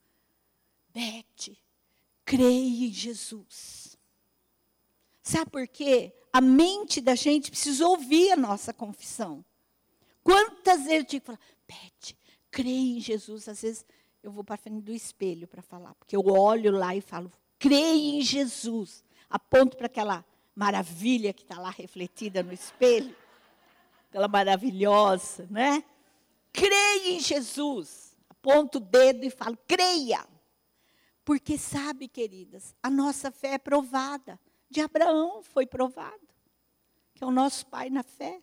Bete, 0.93 1.61
creia 2.23 2.87
em 2.87 2.91
Jesus. 2.91 3.84
Sabe 5.25 5.49
por 5.49 5.67
quê? 5.67 6.13
A 6.31 6.39
mente 6.39 7.01
da 7.01 7.15
gente 7.15 7.49
precisa 7.49 7.87
ouvir 7.87 8.31
a 8.31 8.35
nossa 8.35 8.71
confissão. 8.71 9.43
Quantas 10.23 10.83
vezes 10.83 10.99
eu 10.99 11.05
tive 11.05 11.19
que 11.21 11.25
falar, 11.25 11.39
Bete, 11.67 12.15
creia 12.51 12.97
em 12.97 12.99
Jesus. 12.99 13.49
Às 13.49 13.63
vezes 13.63 13.85
eu 14.21 14.31
vou 14.31 14.43
para 14.43 14.55
frente 14.55 14.83
do 14.83 14.93
espelho 14.93 15.47
para 15.47 15.63
falar, 15.63 15.95
porque 15.95 16.15
eu 16.15 16.27
olho 16.27 16.71
lá 16.71 16.95
e 16.95 17.01
falo, 17.01 17.31
creia 17.57 18.19
em 18.19 18.21
Jesus. 18.21 19.03
Aponto 19.27 19.75
para 19.75 19.87
aquela 19.87 20.23
maravilha 20.55 21.33
que 21.33 21.41
está 21.41 21.59
lá 21.59 21.71
refletida 21.71 22.43
no 22.43 22.53
espelho, 22.53 23.15
aquela 24.07 24.27
maravilhosa, 24.27 25.47
né? 25.49 25.83
Creia 26.53 27.15
em 27.15 27.19
Jesus. 27.19 28.15
Aponto 28.29 28.77
o 28.77 28.81
dedo 28.81 29.25
e 29.25 29.31
falo, 29.31 29.57
creia. 29.67 30.23
Porque 31.23 31.57
sabe, 31.57 32.07
queridas, 32.07 32.75
a 32.83 32.91
nossa 32.91 33.31
fé 33.31 33.53
é 33.53 33.57
provada. 33.57 34.39
De 34.69 34.81
Abraão 34.81 35.41
foi 35.43 35.65
provado, 35.65 36.27
que 37.13 37.23
é 37.23 37.27
o 37.27 37.31
nosso 37.31 37.65
pai 37.67 37.89
na 37.89 38.03
fé. 38.03 38.41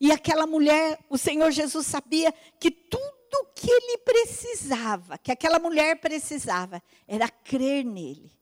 E 0.00 0.10
aquela 0.10 0.46
mulher, 0.46 0.98
o 1.08 1.16
Senhor 1.16 1.50
Jesus 1.50 1.86
sabia 1.86 2.32
que 2.58 2.70
tudo 2.70 3.12
que 3.54 3.70
ele 3.70 3.98
precisava, 3.98 5.16
que 5.18 5.30
aquela 5.30 5.58
mulher 5.58 6.00
precisava, 6.00 6.82
era 7.06 7.28
crer 7.28 7.84
nele, 7.84 8.32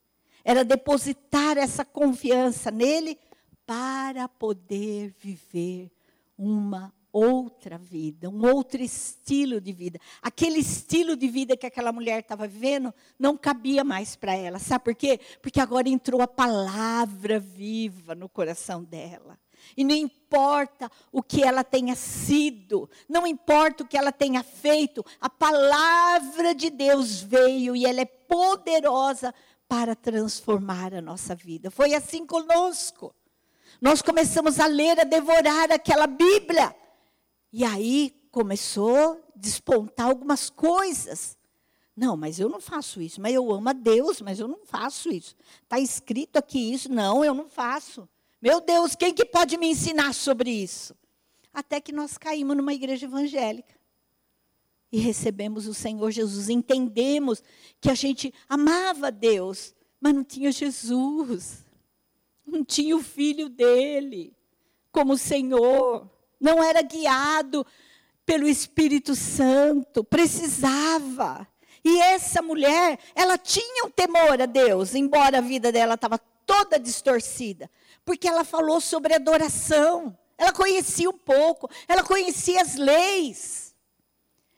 era 0.43 0.65
depositar 0.65 1.57
essa 1.57 1.85
confiança 1.85 2.71
nele 2.71 3.19
para 3.65 4.27
poder 4.27 5.13
viver 5.19 5.91
uma 6.37 6.93
outra 7.11 7.77
vida, 7.77 8.29
um 8.29 8.45
outro 8.45 8.81
estilo 8.81 9.59
de 9.59 9.71
vida. 9.71 9.99
Aquele 10.21 10.59
estilo 10.59 11.15
de 11.15 11.27
vida 11.27 11.57
que 11.57 11.65
aquela 11.65 11.91
mulher 11.91 12.21
estava 12.21 12.47
vivendo 12.47 12.93
não 13.19 13.37
cabia 13.37 13.83
mais 13.83 14.15
para 14.15 14.35
ela. 14.35 14.59
Sabe 14.59 14.83
por 14.83 14.95
quê? 14.95 15.19
Porque 15.41 15.59
agora 15.59 15.89
entrou 15.89 16.21
a 16.21 16.27
palavra 16.27 17.39
viva 17.39 18.15
no 18.15 18.29
coração 18.29 18.83
dela. 18.83 19.37
E 19.75 19.83
não 19.83 19.95
importa 19.95 20.89
o 21.11 21.21
que 21.21 21.43
ela 21.43 21.63
tenha 21.63 21.95
sido, 21.95 22.89
não 23.07 23.27
importa 23.27 23.83
o 23.83 23.87
que 23.87 23.97
ela 23.97 24.11
tenha 24.11 24.43
feito, 24.43 25.05
a 25.19 25.29
palavra 25.29 26.55
de 26.55 26.69
Deus 26.69 27.21
veio 27.21 27.75
e 27.75 27.85
ela 27.85 28.01
é 28.01 28.05
poderosa 28.05 29.33
para 29.67 29.95
transformar 29.95 30.93
a 30.93 31.01
nossa 31.01 31.35
vida. 31.35 31.71
Foi 31.71 31.93
assim 31.93 32.25
conosco. 32.25 33.15
Nós 33.79 34.01
começamos 34.01 34.59
a 34.59 34.65
ler, 34.65 34.99
a 34.99 35.03
devorar 35.03 35.71
aquela 35.71 36.07
Bíblia. 36.07 36.75
E 37.51 37.63
aí 37.63 38.13
começou 38.31 39.13
a 39.13 39.17
despontar 39.35 40.07
algumas 40.07 40.49
coisas. 40.49 41.37
Não, 41.95 42.15
mas 42.15 42.39
eu 42.39 42.47
não 42.47 42.61
faço 42.61 43.01
isso. 43.01 43.21
Mas 43.21 43.33
eu 43.33 43.51
amo 43.51 43.69
a 43.69 43.73
Deus, 43.73 44.21
mas 44.21 44.39
eu 44.39 44.47
não 44.47 44.65
faço 44.65 45.09
isso. 45.09 45.35
Está 45.63 45.79
escrito 45.79 46.37
aqui 46.37 46.73
isso. 46.73 46.91
Não, 46.91 47.23
eu 47.23 47.33
não 47.33 47.49
faço. 47.49 48.07
Meu 48.41 48.59
Deus, 48.61 48.95
quem 48.95 49.13
que 49.13 49.25
pode 49.25 49.57
me 49.57 49.67
ensinar 49.67 50.13
sobre 50.13 50.49
isso? 50.49 50.95
Até 51.53 51.81
que 51.81 51.91
nós 51.91 52.17
caímos 52.17 52.55
numa 52.55 52.73
igreja 52.73 53.05
evangélica. 53.05 53.75
E 54.91 54.97
recebemos 54.97 55.67
o 55.67 55.73
Senhor 55.73 56.11
Jesus, 56.11 56.49
entendemos 56.49 57.41
que 57.79 57.89
a 57.89 57.95
gente 57.95 58.33
amava 58.49 59.09
Deus, 59.09 59.73
mas 60.01 60.13
não 60.13 60.23
tinha 60.23 60.51
Jesus. 60.51 61.65
Não 62.45 62.65
tinha 62.65 62.97
o 62.97 63.03
filho 63.03 63.47
dele 63.47 64.35
como 64.91 65.17
Senhor. 65.17 66.09
Não 66.41 66.61
era 66.61 66.81
guiado 66.81 67.65
pelo 68.25 68.49
Espírito 68.49 69.15
Santo, 69.15 70.03
precisava. 70.03 71.47
E 71.85 72.01
essa 72.01 72.41
mulher, 72.41 72.99
ela 73.15 73.37
tinha 73.37 73.85
um 73.85 73.89
temor 73.89 74.41
a 74.41 74.45
Deus, 74.45 74.95
embora 74.95 75.37
a 75.37 75.41
vida 75.41 75.71
dela 75.71 75.93
estava 75.93 76.19
toda 76.45 76.77
distorcida 76.77 77.69
porque 78.05 78.27
ela 78.27 78.43
falou 78.43 78.81
sobre 78.81 79.13
adoração. 79.13 80.17
Ela 80.37 80.51
conhecia 80.51 81.09
um 81.09 81.17
pouco, 81.17 81.69
ela 81.87 82.03
conhecia 82.03 82.61
as 82.61 82.75
leis. 82.75 83.75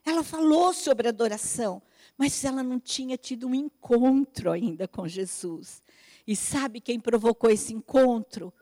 Ela 0.04 0.22
falou 0.22 0.72
sobre 0.72 1.08
adoração, 1.08 1.82
mas 2.16 2.44
ela 2.44 2.62
não 2.62 2.78
tinha 2.78 3.16
tido 3.16 3.46
um 3.46 3.54
encontro 3.54 4.50
ainda 4.50 4.88
com 4.88 5.06
Jesus. 5.06 5.82
E 6.26 6.34
sabe 6.34 6.80
quem 6.80 6.98
provocou 6.98 7.50
esse 7.50 7.72
encontro? 7.72 8.52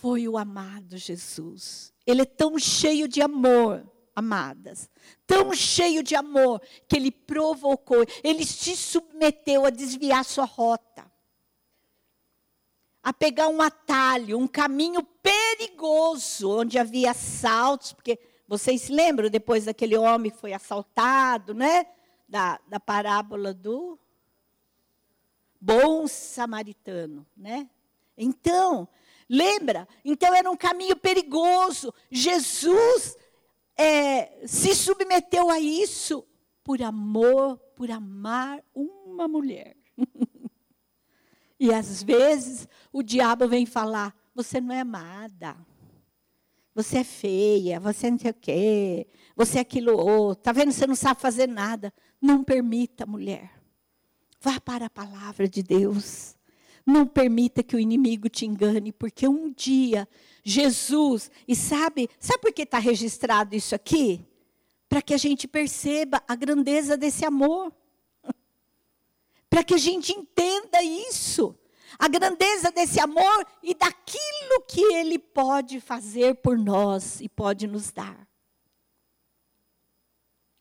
Foi 0.00 0.26
o 0.26 0.38
amado 0.38 0.96
Jesus. 0.96 1.92
Ele 2.06 2.22
é 2.22 2.26
tão 2.26 2.58
cheio 2.58 3.06
de 3.06 3.20
amor, 3.20 3.86
amadas, 4.14 4.90
tão 5.26 5.52
cheio 5.54 6.02
de 6.02 6.14
amor, 6.14 6.60
que 6.88 6.96
ele 6.96 7.10
provocou, 7.10 8.04
ele 8.24 8.44
se 8.44 8.76
submeteu 8.76 9.64
a 9.64 9.70
desviar 9.70 10.24
sua 10.24 10.44
rota 10.44 11.10
a 13.02 13.12
pegar 13.12 13.48
um 13.48 13.62
atalho, 13.62 14.38
um 14.38 14.46
caminho 14.46 15.02
perigoso, 15.02 16.50
onde 16.50 16.78
havia 16.78 17.12
assaltos, 17.12 17.92
porque 17.92 18.18
vocês 18.46 18.88
lembram 18.88 19.30
depois 19.30 19.64
daquele 19.64 19.96
homem 19.96 20.30
que 20.30 20.36
foi 20.36 20.52
assaltado, 20.52 21.54
né? 21.54 21.86
Da, 22.28 22.60
da 22.68 22.78
parábola 22.78 23.52
do 23.54 23.98
bom 25.60 26.06
samaritano, 26.06 27.26
né? 27.36 27.68
Então, 28.16 28.86
lembra? 29.30 29.86
Então 30.04 30.34
era 30.34 30.50
um 30.50 30.56
caminho 30.56 30.96
perigoso. 30.96 31.94
Jesus 32.10 33.16
é, 33.78 34.46
se 34.46 34.74
submeteu 34.74 35.48
a 35.48 35.60
isso 35.60 36.26
por 36.64 36.82
amor, 36.82 37.56
por 37.76 37.90
amar 37.90 38.62
uma 38.74 39.28
mulher. 39.28 39.76
E 41.62 41.74
às 41.74 42.02
vezes 42.02 42.66
o 42.90 43.02
diabo 43.02 43.46
vem 43.46 43.66
falar: 43.66 44.16
você 44.34 44.62
não 44.62 44.74
é 44.74 44.80
amada. 44.80 45.54
Você 46.74 46.98
é 46.98 47.04
feia, 47.04 47.78
você 47.78 48.10
não 48.10 48.18
sei 48.18 48.30
o 48.30 48.34
quê, 48.34 49.06
você 49.36 49.58
é 49.58 49.60
aquilo 49.60 49.94
outro. 49.94 50.40
Está 50.40 50.52
vendo? 50.52 50.72
Você 50.72 50.86
não 50.86 50.94
sabe 50.94 51.20
fazer 51.20 51.46
nada. 51.46 51.92
Não 52.18 52.42
permita, 52.42 53.04
mulher. 53.04 53.50
Vá 54.40 54.58
para 54.58 54.86
a 54.86 54.90
palavra 54.90 55.46
de 55.46 55.62
Deus. 55.62 56.34
Não 56.90 57.06
permita 57.06 57.62
que 57.62 57.76
o 57.76 57.80
inimigo 57.80 58.28
te 58.28 58.44
engane, 58.44 58.92
porque 58.92 59.28
um 59.28 59.52
dia 59.52 60.08
Jesus, 60.42 61.30
e 61.46 61.54
sabe, 61.54 62.08
sabe 62.18 62.40
por 62.40 62.52
que 62.52 62.62
está 62.62 62.78
registrado 62.78 63.54
isso 63.54 63.74
aqui? 63.74 64.24
Para 64.88 65.00
que 65.00 65.14
a 65.14 65.18
gente 65.18 65.46
perceba 65.46 66.22
a 66.26 66.34
grandeza 66.34 66.96
desse 66.96 67.24
amor 67.24 67.72
para 69.48 69.64
que 69.64 69.74
a 69.74 69.78
gente 69.78 70.12
entenda 70.12 70.82
isso, 70.82 71.54
a 71.98 72.08
grandeza 72.08 72.70
desse 72.70 73.00
amor 73.00 73.46
e 73.62 73.74
daquilo 73.74 74.62
que 74.66 74.80
Ele 74.94 75.18
pode 75.18 75.80
fazer 75.80 76.36
por 76.36 76.56
nós 76.56 77.20
e 77.20 77.28
pode 77.28 77.66
nos 77.66 77.90
dar. 77.90 78.28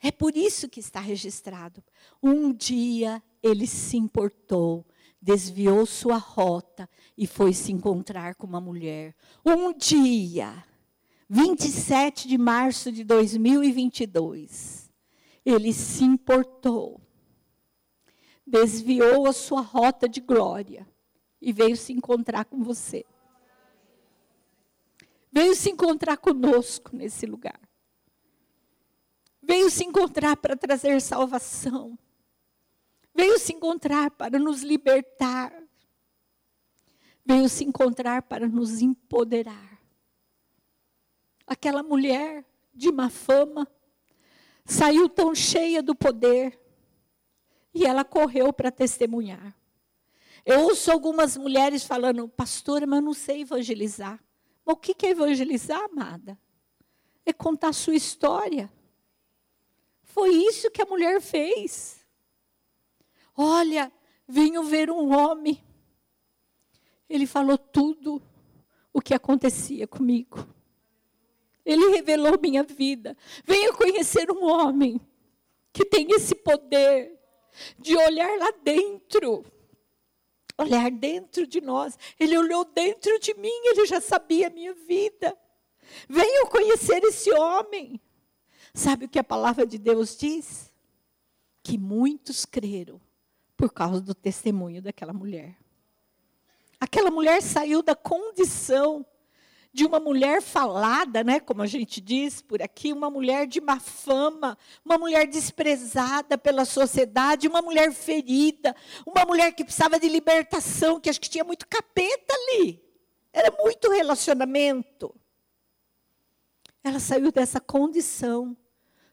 É 0.02 0.12
por 0.12 0.36
isso 0.36 0.70
que 0.70 0.80
está 0.80 1.00
registrado. 1.00 1.84
Um 2.24 2.54
dia 2.54 3.22
ele 3.44 3.68
se 3.68 3.98
importou, 3.98 4.86
desviou 5.22 5.86
sua 5.86 6.18
rota 6.18 6.90
e 7.18 7.28
foi 7.28 7.54
se 7.54 7.72
encontrar 7.72 8.36
com 8.36 8.48
uma 8.48 8.62
mulher. 8.62 9.16
Um 9.46 9.74
dia, 9.74 10.64
27 11.28 12.28
de 12.28 12.38
março 12.38 12.92
de 12.92 13.04
2022, 13.04 14.92
ele 15.46 15.74
se 15.74 16.04
importou, 16.04 17.02
desviou 18.46 19.28
a 19.28 19.34
sua 19.34 19.62
rota 19.62 20.08
de 20.08 20.22
glória 20.22 20.88
e 21.42 21.52
veio 21.52 21.76
se 21.76 21.94
encontrar 21.94 22.46
com 22.46 22.64
você. 22.64 23.06
Veio 25.32 25.56
se 25.56 25.70
encontrar 25.70 26.18
conosco 26.18 26.96
nesse 26.96 27.26
lugar. 27.26 27.60
Veio 29.42 29.70
se 29.70 29.84
encontrar 29.84 30.36
para 30.38 30.56
trazer 30.56 31.00
salvação. 31.02 31.98
Veio 33.20 33.38
se 33.38 33.52
encontrar 33.52 34.12
para 34.12 34.40
nos 34.40 34.62
libertar. 34.62 35.52
Veio 37.26 37.50
se 37.50 37.66
encontrar 37.66 38.22
para 38.22 38.48
nos 38.48 38.82
empoderar. 38.82 39.78
Aquela 41.46 41.84
mulher 41.84 42.46
de 42.74 42.90
má 42.94 43.10
fama 43.10 43.68
saiu 44.64 45.10
tão 45.10 45.36
cheia 45.36 45.84
do 45.84 45.94
poder 45.94 46.58
e 47.74 47.86
ela 47.86 48.06
correu 48.06 48.54
para 48.54 48.72
testemunhar. 48.72 49.54
Eu 50.46 50.62
ouço 50.62 50.90
algumas 50.90 51.36
mulheres 51.36 51.84
falando, 51.84 52.26
pastora, 52.30 52.88
mas 52.88 53.00
eu 53.00 53.06
não 53.06 53.14
sei 53.14 53.42
evangelizar. 53.42 54.18
Mas 54.66 54.76
o 54.76 54.78
que 54.78 55.06
é 55.06 55.10
evangelizar, 55.10 55.84
amada? 55.92 56.40
É 57.26 57.34
contar 57.34 57.68
a 57.68 57.74
sua 57.74 57.96
história. 57.96 58.72
Foi 60.04 60.30
isso 60.30 60.72
que 60.72 60.82
a 60.82 60.86
mulher 60.86 61.20
fez. 61.20 61.99
Olha, 63.42 63.90
venho 64.28 64.64
ver 64.64 64.92
um 64.92 65.18
homem. 65.18 65.64
Ele 67.10 67.26
falou 67.26 67.58
tudo 67.58 68.22
o 68.92 69.00
que 69.00 69.14
acontecia 69.14 69.88
comigo. 69.88 70.46
Ele 71.64 71.88
revelou 71.88 72.38
minha 72.38 72.64
vida. 72.64 73.16
Venho 73.46 73.74
conhecer 73.78 74.30
um 74.30 74.44
homem 74.44 75.00
que 75.72 75.86
tem 75.86 76.12
esse 76.12 76.36
poder 76.36 77.18
de 77.78 77.96
olhar 77.96 78.38
lá 78.40 78.52
dentro. 78.62 79.46
Olhar 80.58 80.92
dentro 80.92 81.48
de 81.48 81.62
nós. 81.62 81.98
Ele 82.20 82.38
olhou 82.38 82.66
dentro 82.66 83.18
de 83.20 83.34
mim, 83.36 83.62
ele 83.68 83.86
já 83.86 84.02
sabia 84.02 84.48
a 84.48 84.50
minha 84.52 84.74
vida. 84.74 85.34
Venham 86.10 86.46
conhecer 86.48 87.02
esse 87.06 87.32
homem. 87.32 88.02
Sabe 88.74 89.06
o 89.06 89.10
que 89.10 89.18
a 89.18 89.24
palavra 89.24 89.66
de 89.66 89.78
Deus 89.78 90.18
diz? 90.18 90.74
Que 91.64 91.78
muitos 91.78 92.44
creram 92.44 93.00
por 93.60 93.74
causa 93.74 94.00
do 94.00 94.16
testemunho 94.16 94.82
daquela 94.82 95.12
mulher. 95.12 95.58
Aquela 96.80 97.12
mulher 97.12 97.42
saiu 97.42 97.84
da 97.84 97.94
condição 97.94 99.06
de 99.74 99.86
uma 99.86 100.00
mulher 100.00 100.42
falada, 100.42 101.26
né, 101.26 101.42
como 101.42 101.62
a 101.62 101.68
gente 101.68 102.00
diz 102.00 102.42
por 102.42 102.62
aqui, 102.62 102.94
uma 102.94 103.10
mulher 103.10 103.46
de 103.46 103.60
má 103.60 103.78
fama, 103.78 104.58
uma 104.84 104.98
mulher 104.98 105.28
desprezada 105.28 106.38
pela 106.38 106.64
sociedade, 106.64 107.50
uma 107.50 107.62
mulher 107.62 107.92
ferida, 107.92 108.74
uma 109.06 109.26
mulher 109.26 109.52
que 109.52 109.66
precisava 109.66 110.00
de 110.00 110.08
libertação, 110.08 110.98
que 110.98 111.10
acho 111.10 111.20
que 111.20 111.30
tinha 111.30 111.44
muito 111.44 111.68
capeta 111.68 112.34
ali. 112.34 112.82
Era 113.34 113.54
muito 113.60 113.92
relacionamento. 113.92 115.14
Ela 116.82 117.00
saiu 117.02 117.30
dessa 117.30 117.60
condição 117.60 118.56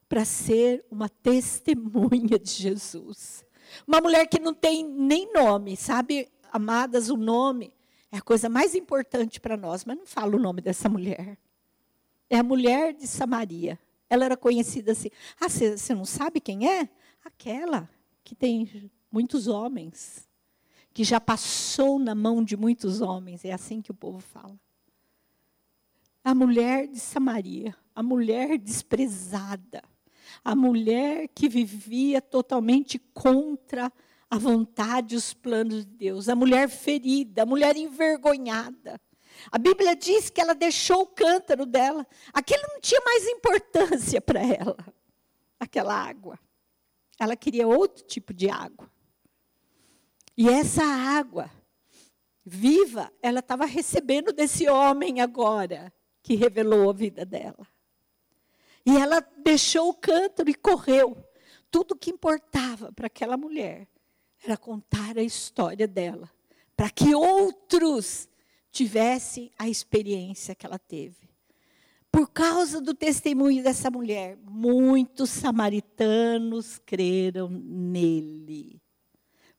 para 0.08 0.24
ser 0.24 0.86
uma 0.88 1.08
testemunha 1.08 2.38
de 2.38 2.50
Jesus. 2.52 3.44
Uma 3.86 4.00
mulher 4.00 4.26
que 4.26 4.38
não 4.38 4.54
tem 4.54 4.84
nem 4.84 5.32
nome, 5.32 5.76
sabe, 5.76 6.28
amadas, 6.52 7.10
o 7.10 7.16
nome 7.16 7.72
é 8.10 8.18
a 8.18 8.22
coisa 8.22 8.48
mais 8.48 8.74
importante 8.74 9.40
para 9.40 9.56
nós, 9.56 9.84
mas 9.84 9.96
não 9.96 10.06
falo 10.06 10.38
o 10.38 10.40
nome 10.40 10.60
dessa 10.60 10.88
mulher. 10.88 11.38
É 12.30 12.38
a 12.38 12.42
mulher 12.42 12.92
de 12.92 13.06
Samaria. 13.06 13.78
Ela 14.08 14.24
era 14.24 14.36
conhecida 14.36 14.92
assim. 14.92 15.10
Ah, 15.40 15.48
você 15.48 15.94
não 15.94 16.04
sabe 16.04 16.40
quem 16.40 16.68
é? 16.68 16.88
Aquela 17.24 17.88
que 18.24 18.34
tem 18.34 18.90
muitos 19.10 19.46
homens, 19.46 20.28
que 20.92 21.04
já 21.04 21.20
passou 21.20 21.98
na 21.98 22.14
mão 22.14 22.42
de 22.42 22.56
muitos 22.56 23.00
homens. 23.00 23.44
É 23.44 23.52
assim 23.52 23.82
que 23.82 23.90
o 23.90 23.94
povo 23.94 24.20
fala. 24.20 24.58
A 26.24 26.34
mulher 26.34 26.88
de 26.88 26.98
Samaria, 26.98 27.76
a 27.94 28.02
mulher 28.02 28.58
desprezada, 28.58 29.82
a 30.44 30.54
mulher 30.54 31.28
que 31.28 31.48
vivia 31.48 32.20
totalmente 32.20 32.98
contra 33.12 33.92
a 34.28 34.38
vontade 34.38 35.14
e 35.14 35.18
os 35.18 35.32
planos 35.32 35.84
de 35.84 35.92
Deus. 35.92 36.28
A 36.28 36.36
mulher 36.36 36.68
ferida, 36.68 37.42
a 37.42 37.46
mulher 37.46 37.76
envergonhada. 37.76 39.00
A 39.50 39.58
Bíblia 39.58 39.94
diz 39.94 40.30
que 40.30 40.40
ela 40.40 40.54
deixou 40.54 41.02
o 41.02 41.06
cântaro 41.06 41.66
dela. 41.66 42.06
Aquilo 42.32 42.62
não 42.72 42.80
tinha 42.80 43.00
mais 43.04 43.26
importância 43.26 44.20
para 44.20 44.40
ela, 44.40 44.76
aquela 45.60 45.94
água. 45.94 46.38
Ela 47.18 47.36
queria 47.36 47.66
outro 47.66 48.04
tipo 48.04 48.34
de 48.34 48.48
água. 48.48 48.90
E 50.36 50.48
essa 50.48 50.84
água 50.84 51.50
viva, 52.44 53.12
ela 53.22 53.40
estava 53.40 53.64
recebendo 53.64 54.32
desse 54.32 54.68
homem 54.68 55.20
agora, 55.20 55.92
que 56.22 56.34
revelou 56.34 56.90
a 56.90 56.92
vida 56.92 57.24
dela. 57.24 57.66
E 58.86 58.96
ela 58.96 59.20
deixou 59.42 59.88
o 59.88 59.94
cântaro 59.94 60.48
e 60.48 60.54
correu. 60.54 61.16
Tudo 61.70 61.96
que 61.96 62.10
importava 62.10 62.92
para 62.92 63.08
aquela 63.08 63.36
mulher 63.36 63.88
era 64.44 64.56
contar 64.56 65.18
a 65.18 65.22
história 65.22 65.88
dela, 65.88 66.30
para 66.76 66.88
que 66.88 67.12
outros 67.14 68.28
tivessem 68.70 69.50
a 69.58 69.68
experiência 69.68 70.54
que 70.54 70.64
ela 70.64 70.78
teve. 70.78 71.28
Por 72.12 72.30
causa 72.30 72.80
do 72.80 72.94
testemunho 72.94 73.62
dessa 73.62 73.90
mulher, 73.90 74.38
muitos 74.42 75.30
samaritanos 75.30 76.78
creram 76.86 77.48
nele. 77.50 78.80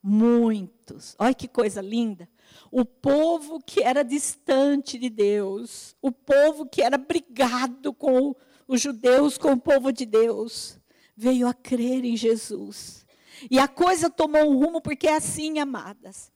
Muitos. 0.01 1.15
Olha 1.19 1.33
que 1.33 1.47
coisa 1.47 1.81
linda. 1.81 2.29
O 2.71 2.85
povo 2.85 3.59
que 3.59 3.83
era 3.83 4.03
distante 4.03 4.97
de 4.97 5.09
Deus, 5.09 5.95
o 6.01 6.11
povo 6.11 6.65
que 6.65 6.81
era 6.81 6.97
brigado 6.97 7.93
com 7.93 8.33
os 8.67 8.81
judeus, 8.81 9.37
com 9.37 9.53
o 9.53 9.59
povo 9.59 9.91
de 9.93 10.05
Deus, 10.05 10.77
veio 11.15 11.47
a 11.47 11.53
crer 11.53 12.03
em 12.03 12.17
Jesus. 12.17 13.05
E 13.49 13.57
a 13.59 13.67
coisa 13.67 14.09
tomou 14.09 14.43
um 14.43 14.57
rumo 14.57 14.81
porque 14.81 15.07
é 15.07 15.15
assim, 15.15 15.59
amadas. 15.59 16.31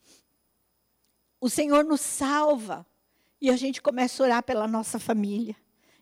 O 1.40 1.50
Senhor 1.50 1.84
nos 1.84 2.00
salva 2.00 2.86
e 3.42 3.50
a 3.50 3.58
gente 3.58 3.82
começa 3.82 4.24
a 4.24 4.26
orar 4.26 4.44
pela 4.44 4.68
nossa 4.68 4.98
família. 4.98 5.56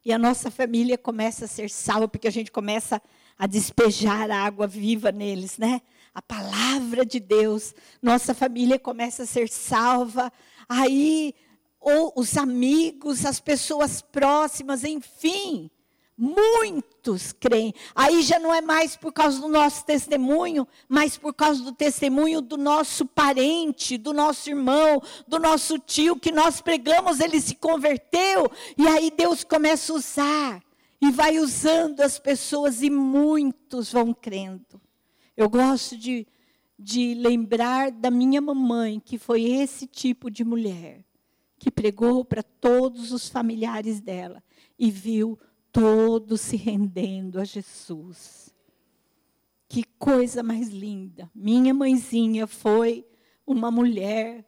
E 0.05 0.13
a 0.13 0.17
nossa 0.17 0.51
família 0.51 0.97
começa 0.97 1.45
a 1.45 1.47
ser 1.47 1.69
salva 1.69 2.07
porque 2.07 2.27
a 2.27 2.31
gente 2.31 2.51
começa 2.51 3.01
a 3.37 3.47
despejar 3.47 4.29
a 4.29 4.43
água 4.43 4.67
viva 4.67 5.11
neles, 5.11 5.57
né? 5.57 5.81
A 6.13 6.21
palavra 6.21 7.05
de 7.05 7.19
Deus. 7.19 7.73
Nossa 8.01 8.33
família 8.33 8.77
começa 8.77 9.23
a 9.23 9.25
ser 9.25 9.49
salva. 9.49 10.31
Aí, 10.67 11.33
ou 11.79 12.13
os 12.15 12.37
amigos, 12.37 13.25
as 13.25 13.39
pessoas 13.39 14.01
próximas, 14.01 14.83
enfim 14.83 15.71
Muitos 16.21 17.31
creem. 17.31 17.73
Aí 17.95 18.21
já 18.23 18.37
não 18.37 18.53
é 18.53 18.59
mais 18.59 18.97
por 18.97 19.13
causa 19.13 19.39
do 19.39 19.47
nosso 19.47 19.85
testemunho, 19.85 20.67
mas 20.89 21.17
por 21.17 21.33
causa 21.33 21.63
do 21.63 21.71
testemunho 21.71 22.41
do 22.41 22.57
nosso 22.57 23.05
parente, 23.05 23.97
do 23.97 24.11
nosso 24.11 24.49
irmão, 24.49 25.01
do 25.25 25.39
nosso 25.39 25.79
tio 25.79 26.19
que 26.19 26.29
nós 26.29 26.59
pregamos, 26.59 27.21
ele 27.21 27.39
se 27.39 27.55
converteu. 27.55 28.51
E 28.77 28.85
aí 28.85 29.09
Deus 29.15 29.45
começa 29.45 29.93
a 29.93 29.95
usar. 29.95 30.63
E 31.01 31.09
vai 31.09 31.39
usando 31.39 32.01
as 32.01 32.19
pessoas 32.19 32.83
e 32.83 32.89
muitos 32.89 33.93
vão 33.93 34.13
crendo. 34.13 34.81
Eu 35.37 35.49
gosto 35.49 35.95
de, 35.95 36.27
de 36.77 37.13
lembrar 37.13 37.91
da 37.91 38.11
minha 38.11 38.41
mamãe, 38.41 38.99
que 38.99 39.17
foi 39.17 39.43
esse 39.43 39.87
tipo 39.87 40.29
de 40.29 40.43
mulher, 40.43 41.05
que 41.57 41.71
pregou 41.71 42.25
para 42.25 42.43
todos 42.43 43.13
os 43.13 43.29
familiares 43.29 44.01
dela 44.01 44.43
e 44.77 44.91
viu 44.91 45.39
todos 45.71 46.41
se 46.41 46.55
rendendo 46.55 47.39
a 47.39 47.43
Jesus. 47.43 48.53
Que 49.67 49.83
coisa 49.83 50.41
mais 50.41 50.69
linda. 50.69 51.29
Minha 51.33 51.73
mãezinha 51.73 52.47
foi 52.47 53.05
uma 53.45 53.69
mulher 53.69 54.45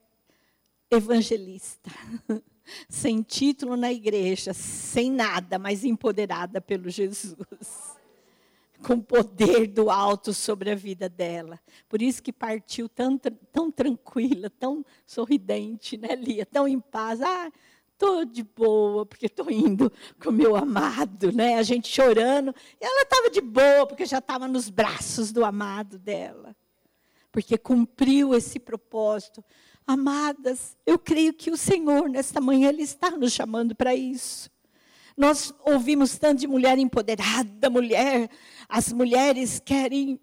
evangelista, 0.89 1.89
sem 2.89 3.22
título 3.22 3.78
na 3.78 3.91
igreja, 3.91 4.54
sem 4.54 5.12
nada, 5.12 5.58
mas 5.58 5.84
empoderada 5.84 6.60
pelo 6.60 6.89
Jesus. 6.89 7.36
Com 8.84 9.00
poder 9.00 9.68
do 9.68 9.91
alto 9.91 10.34
sobre 10.34 10.72
a 10.72 10.76
vida 10.76 11.08
dela. 11.08 11.60
Por 11.88 12.02
isso 12.02 12.22
que 12.22 12.34
partiu 12.34 12.89
tão, 12.89 13.16
tão 13.16 13.72
tranquila, 13.72 14.50
tão 14.50 14.84
sorridente, 15.06 15.98
né, 15.98 16.16
Lia? 16.16 16.48
Tão 16.48 16.68
em 16.68 16.80
paz. 16.80 17.22
Ah, 17.22 17.52
estou 18.02 18.26
de 18.26 18.41
boa, 18.41 19.06
porque 19.06 19.28
estou 19.28 19.52
indo 19.52 19.91
com 20.20 20.30
o 20.30 20.34
meu 20.34 20.56
amado, 20.56 21.32
né? 21.32 21.60
A 21.60 21.64
gente 21.64 21.88
chorando. 21.88 22.54
E 22.82 22.84
ela 22.84 23.04
estava 23.04 23.30
de 23.30 23.41
boa, 23.41 23.86
porque 23.86 24.08
já 24.08 24.18
estava 24.18 24.47
nos 24.47 24.70
braços 24.70 25.32
do 25.32 25.45
amado 25.45 25.99
dela. 25.99 26.56
Porque 27.32 27.58
cumpriu 27.60 28.34
esse 28.34 28.60
propósito. 28.60 29.45
Amadas, 29.86 30.76
eu 30.86 30.97
creio 30.97 31.34
que 31.34 31.52
o 31.52 31.58
Senhor, 31.58 32.10
nesta 32.10 32.41
manhã, 32.41 32.70
Ele 32.70 32.82
está 32.82 33.12
nos 33.12 33.34
chamando 33.34 33.76
para 33.76 33.93
isso. 33.93 34.49
Nós 35.16 35.54
ouvimos 35.64 36.18
tanto 36.18 36.39
de 36.39 36.47
mulher 36.47 36.80
empoderada, 36.80 37.70
mulher. 37.70 38.30
As 38.68 38.91
mulheres 38.91 39.62
querem, 39.64 40.20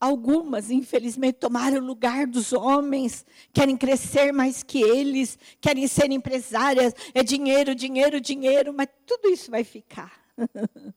algumas, 0.00 0.70
infelizmente, 0.70 1.38
tomar 1.38 1.72
o 1.72 1.80
lugar 1.80 2.26
dos 2.26 2.52
homens, 2.52 3.26
querem 3.52 3.76
crescer 3.76 4.32
mais 4.32 4.62
que 4.62 4.82
eles, 4.82 5.38
querem 5.60 5.86
ser 5.88 6.10
empresárias. 6.10 6.94
É 7.12 7.22
dinheiro, 7.22 7.74
dinheiro, 7.74 8.20
dinheiro, 8.20 8.72
mas 8.72 8.88
tudo 9.06 9.28
isso 9.28 9.50
vai 9.50 9.64
ficar. 9.64 10.12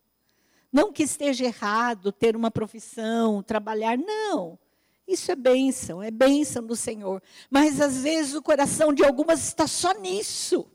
Não 0.72 0.91
que 0.93 1.04
esteja 1.04 1.45
errado 1.45 2.14
ter 2.14 2.36
uma 2.36 2.49
profissão, 2.49 3.43
trabalhar, 3.43 3.97
não. 3.97 4.58
Isso 5.06 5.30
é 5.30 5.36
bênção, 5.36 6.02
é 6.02 6.10
bênção 6.10 6.66
do 6.66 6.78
Senhor. 6.78 7.22
Mas 7.49 7.82
às 7.82 8.02
vezes 8.02 8.34
o 8.36 8.41
coração 8.41 8.93
de 8.93 9.04
algumas 9.04 9.45
está 9.45 9.68
só 9.68 9.93
nisso. 9.95 10.66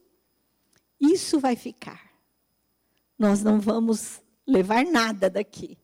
Isso 1.01 1.41
vai 1.41 1.57
ficar. 1.57 2.11
Nós 3.19 3.43
não 3.43 3.59
vamos 3.59 4.21
levar 4.47 4.85
nada 4.85 5.31
daqui. 5.31 5.79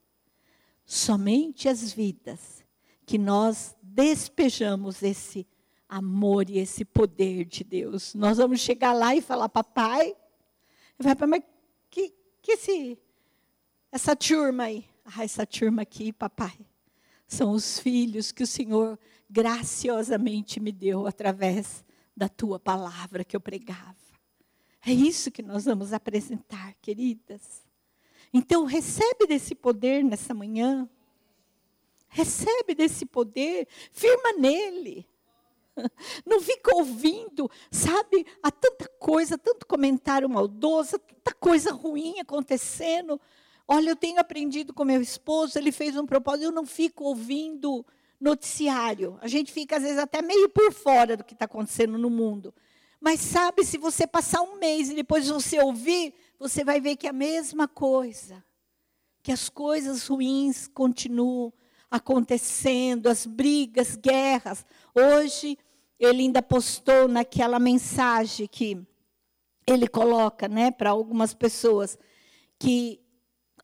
Somente 0.95 1.71
as 1.71 1.91
vidas 1.91 2.63
que 3.07 3.17
nós 3.17 3.75
despejamos 3.83 5.03
esse 5.03 5.47
amor 5.89 6.51
e 6.51 6.59
esse 6.59 6.85
poder 6.85 7.47
de 7.47 7.65
Deus. 7.65 8.15
Nós 8.15 8.37
vamos 8.37 8.61
chegar 8.61 8.93
lá 8.93 9.17
e 9.17 9.23
falar, 9.23 9.49
papai, 9.49 10.15
vai, 10.99 11.15
mas 11.27 11.43
que, 11.91 12.13
que 12.43 12.53
esse, 12.53 12.99
essa 13.91 14.15
turma 14.15 14.65
aí? 14.65 14.85
Ah, 15.03 15.25
essa 15.25 15.47
turma 15.47 15.81
aqui, 15.81 16.13
papai 16.13 16.59
são 17.27 17.53
os 17.53 17.79
filhos 17.79 18.31
que 18.31 18.43
o 18.43 18.47
Senhor 18.47 18.99
graciosamente 19.31 20.61
me 20.61 20.71
deu 20.71 21.07
através 21.07 21.83
da 22.15 22.29
tua 22.29 22.61
palavra 22.61 23.25
que 23.25 23.35
eu 23.35 23.41
pregava. 23.41 23.97
É 24.85 24.93
isso 24.93 25.31
que 25.31 25.41
nós 25.41 25.65
vamos 25.65 25.95
apresentar, 25.95 26.75
queridas. 26.83 27.63
Então, 28.33 28.65
recebe 28.65 29.27
desse 29.27 29.55
poder 29.55 30.03
nessa 30.03 30.33
manhã. 30.33 30.89
Recebe 32.09 32.75
desse 32.75 33.07
poder, 33.07 33.67
firma 33.91 34.33
nele. 34.39 35.07
Não 36.27 36.41
fica 36.41 36.75
ouvindo, 36.77 37.51
sabe? 37.71 38.27
Há 38.43 38.51
tanta 38.51 38.87
coisa, 38.99 39.39
tanto 39.39 39.67
comentário 39.67 40.29
maldoso, 40.29 40.99
tanta 40.99 41.35
coisa 41.35 41.73
ruim 41.73 42.21
acontecendo. 42.21 43.21
Olha, 43.67 43.91
eu 43.91 43.97
tenho 43.97 44.21
aprendido 44.21 44.75
com 44.75 44.85
meu 44.85 45.01
esposo, 45.01 45.59
ele 45.59 45.73
fez 45.73 45.97
um 45.97 46.05
propósito, 46.05 46.45
eu 46.45 46.53
não 46.53 46.67
fico 46.67 47.05
ouvindo 47.05 47.87
noticiário. 48.21 49.19
A 49.21 49.29
gente 49.29 49.53
fica, 49.53 49.77
às 49.77 49.83
vezes, 49.83 49.99
até 49.99 50.21
meio 50.21 50.49
por 50.49 50.73
fora 50.73 51.17
do 51.17 51.25
que 51.25 51.33
está 51.33 51.47
acontecendo 51.47 51.97
no 51.97 52.11
mundo. 52.11 52.53
Mas 53.01 53.21
sabe, 53.21 53.65
se 53.65 53.79
você 53.79 54.07
passar 54.07 54.43
um 54.43 54.59
mês 54.59 54.91
e 54.91 54.95
depois 54.95 55.29
você 55.29 55.59
ouvir, 55.61 56.15
você 56.43 56.65
vai 56.65 56.81
ver 56.81 56.97
que 56.97 57.07
é 57.07 57.11
a 57.11 57.13
mesma 57.13 57.69
coisa. 57.69 58.45
Que 59.23 59.31
as 59.31 59.49
coisas 59.49 60.09
ruins 60.09 60.67
continuam 60.67 61.53
acontecendo, 61.89 63.07
as 63.07 63.25
brigas, 63.25 63.95
guerras. 63.95 64.67
Hoje, 64.93 65.57
ele 66.01 66.23
ainda 66.23 66.43
postou 66.43 67.07
naquela 67.07 67.61
mensagem 67.61 68.49
que 68.49 68.85
ele 69.65 69.87
coloca 69.87 70.49
né, 70.49 70.73
para 70.73 70.91
algumas 70.91 71.33
pessoas, 71.33 71.97
que 72.59 73.01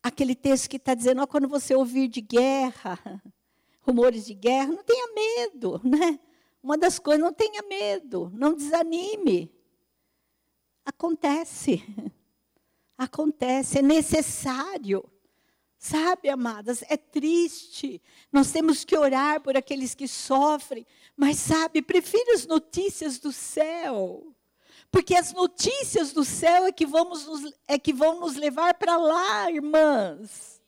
aquele 0.01 0.37
texto 0.37 0.70
que 0.70 0.76
está 0.76 0.95
dizendo, 0.95 1.20
ó, 1.20 1.26
quando 1.26 1.49
você 1.49 1.74
ouvir 1.74 2.07
de 2.07 2.20
guerra, 2.20 2.97
rumores 3.83 4.24
de 4.24 4.35
guerra, 4.35 4.68
não 4.68 4.85
tenha 4.85 5.12
medo, 5.12 5.81
né? 5.83 6.20
Uma 6.62 6.79
das 6.79 7.01
coisas, 7.01 7.24
não 7.24 7.33
tenha 7.33 7.62
medo, 7.62 8.31
não 8.33 8.55
desanime. 8.55 9.53
Acontece. 10.85 11.83
Acontece, 12.99 13.78
é 13.78 13.82
necessário. 13.82 15.09
Sabe, 15.78 16.28
amadas, 16.28 16.82
é 16.88 16.96
triste. 16.96 18.03
Nós 18.32 18.51
temos 18.51 18.84
que 18.84 18.99
orar 18.99 19.40
por 19.40 19.57
aqueles 19.57 19.94
que 19.94 20.09
sofrem, 20.09 20.84
mas 21.16 21.38
sabe, 21.38 21.80
prefiro 21.80 22.34
as 22.34 22.44
notícias 22.44 23.20
do 23.20 23.30
céu. 23.30 24.34
Porque 24.90 25.14
as 25.14 25.32
notícias 25.32 26.12
do 26.12 26.24
céu 26.24 26.66
é 26.66 26.72
que, 26.72 26.84
vamos 26.84 27.26
nos, 27.26 27.53
é 27.68 27.78
que 27.78 27.92
vão 27.92 28.18
nos 28.18 28.34
levar 28.34 28.74
para 28.74 28.96
lá, 28.96 29.49
irmãs. 29.51 30.61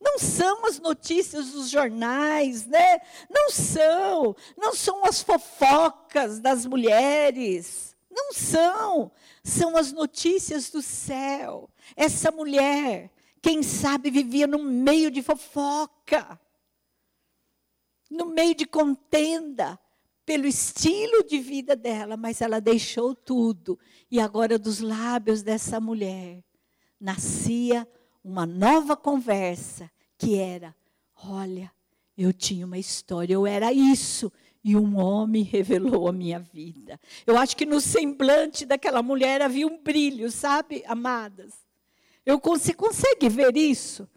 Não 0.00 0.18
são 0.18 0.66
as 0.66 0.80
notícias 0.80 1.50
dos 1.50 1.68
jornais, 1.68 2.66
né? 2.66 3.00
Não 3.28 3.50
são. 3.50 4.34
Não 4.56 4.74
são 4.74 5.04
as 5.04 5.22
fofocas 5.22 6.40
das 6.40 6.64
mulheres. 6.64 7.91
Não 8.12 8.32
são. 8.32 9.10
São 9.42 9.76
as 9.76 9.90
notícias 9.90 10.68
do 10.68 10.82
céu. 10.82 11.70
Essa 11.96 12.30
mulher, 12.30 13.10
quem 13.40 13.62
sabe, 13.62 14.10
vivia 14.10 14.46
no 14.46 14.62
meio 14.62 15.10
de 15.10 15.22
fofoca, 15.22 16.38
no 18.10 18.26
meio 18.26 18.54
de 18.54 18.66
contenda, 18.66 19.78
pelo 20.26 20.46
estilo 20.46 21.24
de 21.24 21.38
vida 21.38 21.74
dela, 21.74 22.16
mas 22.16 22.40
ela 22.42 22.60
deixou 22.60 23.14
tudo. 23.14 23.78
E 24.10 24.20
agora, 24.20 24.58
dos 24.58 24.78
lábios 24.80 25.42
dessa 25.42 25.80
mulher, 25.80 26.44
nascia 27.00 27.88
uma 28.22 28.44
nova 28.44 28.96
conversa, 28.96 29.90
que 30.18 30.38
era: 30.38 30.76
olha, 31.24 31.72
eu 32.16 32.32
tinha 32.32 32.66
uma 32.66 32.78
história, 32.78 33.34
eu 33.34 33.46
era 33.46 33.72
isso. 33.72 34.30
E 34.64 34.76
um 34.76 34.96
homem 34.96 35.42
revelou 35.42 36.08
a 36.08 36.12
minha 36.12 36.38
vida. 36.38 37.00
Eu 37.26 37.36
acho 37.36 37.56
que 37.56 37.66
no 37.66 37.80
semblante 37.80 38.64
daquela 38.64 39.02
mulher 39.02 39.42
havia 39.42 39.66
um 39.66 39.76
brilho, 39.82 40.30
sabe, 40.30 40.84
amadas? 40.86 41.52
Eu, 42.24 42.38
você 42.38 42.72
consegue 42.72 43.28
ver 43.28 43.56
isso? 43.56 44.08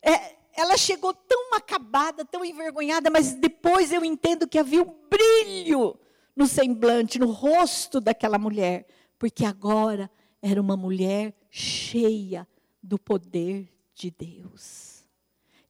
É, 0.00 0.36
ela 0.54 0.76
chegou 0.76 1.12
tão 1.12 1.54
acabada, 1.54 2.24
tão 2.24 2.44
envergonhada, 2.44 3.10
mas 3.10 3.34
depois 3.34 3.92
eu 3.92 4.04
entendo 4.04 4.48
que 4.48 4.58
havia 4.58 4.82
um 4.82 4.94
brilho 5.10 5.98
no 6.34 6.46
semblante, 6.46 7.18
no 7.18 7.30
rosto 7.30 8.00
daquela 8.00 8.38
mulher, 8.38 8.86
porque 9.18 9.44
agora 9.44 10.10
era 10.40 10.60
uma 10.60 10.76
mulher 10.76 11.34
cheia 11.50 12.48
do 12.82 12.98
poder 12.98 13.68
de 13.94 14.10
Deus. 14.10 15.04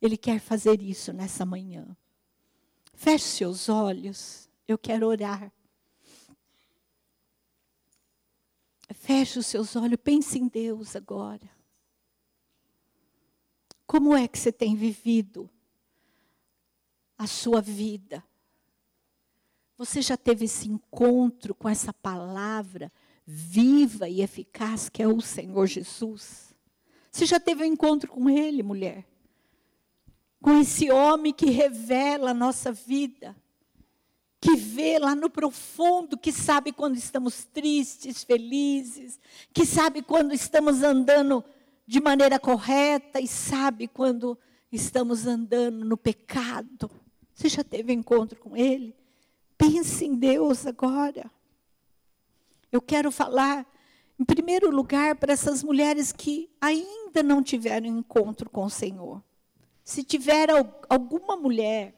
Ele 0.00 0.16
quer 0.16 0.40
fazer 0.40 0.80
isso 0.80 1.12
nessa 1.12 1.44
manhã. 1.44 1.96
Feche 3.02 3.24
seus 3.24 3.68
olhos, 3.68 4.48
eu 4.68 4.78
quero 4.78 5.08
orar. 5.08 5.52
Feche 8.94 9.40
os 9.40 9.46
seus 9.46 9.74
olhos, 9.74 9.98
pense 10.00 10.38
em 10.38 10.46
Deus 10.46 10.94
agora. 10.94 11.50
Como 13.88 14.16
é 14.16 14.28
que 14.28 14.38
você 14.38 14.52
tem 14.52 14.76
vivido 14.76 15.50
a 17.18 17.26
sua 17.26 17.60
vida? 17.60 18.22
Você 19.76 20.00
já 20.00 20.16
teve 20.16 20.44
esse 20.44 20.68
encontro 20.68 21.56
com 21.56 21.68
essa 21.68 21.92
palavra 21.92 22.92
viva 23.26 24.08
e 24.08 24.22
eficaz 24.22 24.88
que 24.88 25.02
é 25.02 25.08
o 25.08 25.20
Senhor 25.20 25.66
Jesus? 25.66 26.54
Você 27.10 27.26
já 27.26 27.40
teve 27.40 27.64
um 27.64 27.66
encontro 27.66 28.08
com 28.08 28.30
Ele, 28.30 28.62
mulher? 28.62 29.11
Com 30.42 30.58
esse 30.60 30.90
homem 30.90 31.32
que 31.32 31.50
revela 31.50 32.32
a 32.32 32.34
nossa 32.34 32.72
vida, 32.72 33.34
que 34.40 34.56
vê 34.56 34.98
lá 34.98 35.14
no 35.14 35.30
profundo, 35.30 36.18
que 36.18 36.32
sabe 36.32 36.72
quando 36.72 36.96
estamos 36.96 37.44
tristes, 37.44 38.24
felizes, 38.24 39.20
que 39.54 39.64
sabe 39.64 40.02
quando 40.02 40.34
estamos 40.34 40.82
andando 40.82 41.44
de 41.86 42.00
maneira 42.00 42.40
correta 42.40 43.20
e 43.20 43.28
sabe 43.28 43.86
quando 43.86 44.36
estamos 44.72 45.28
andando 45.28 45.84
no 45.84 45.96
pecado. 45.96 46.90
Você 47.32 47.48
já 47.48 47.62
teve 47.62 47.92
encontro 47.92 48.40
com 48.40 48.56
Ele? 48.56 48.96
Pense 49.56 50.04
em 50.04 50.16
Deus 50.16 50.66
agora. 50.66 51.30
Eu 52.72 52.82
quero 52.82 53.12
falar, 53.12 53.64
em 54.18 54.24
primeiro 54.24 54.70
lugar, 54.74 55.14
para 55.14 55.32
essas 55.32 55.62
mulheres 55.62 56.10
que 56.10 56.50
ainda 56.60 57.22
não 57.22 57.44
tiveram 57.44 57.86
encontro 57.86 58.50
com 58.50 58.64
o 58.64 58.70
Senhor. 58.70 59.22
Se 59.84 60.04
tiver 60.04 60.48
alguma 60.88 61.36
mulher 61.36 61.94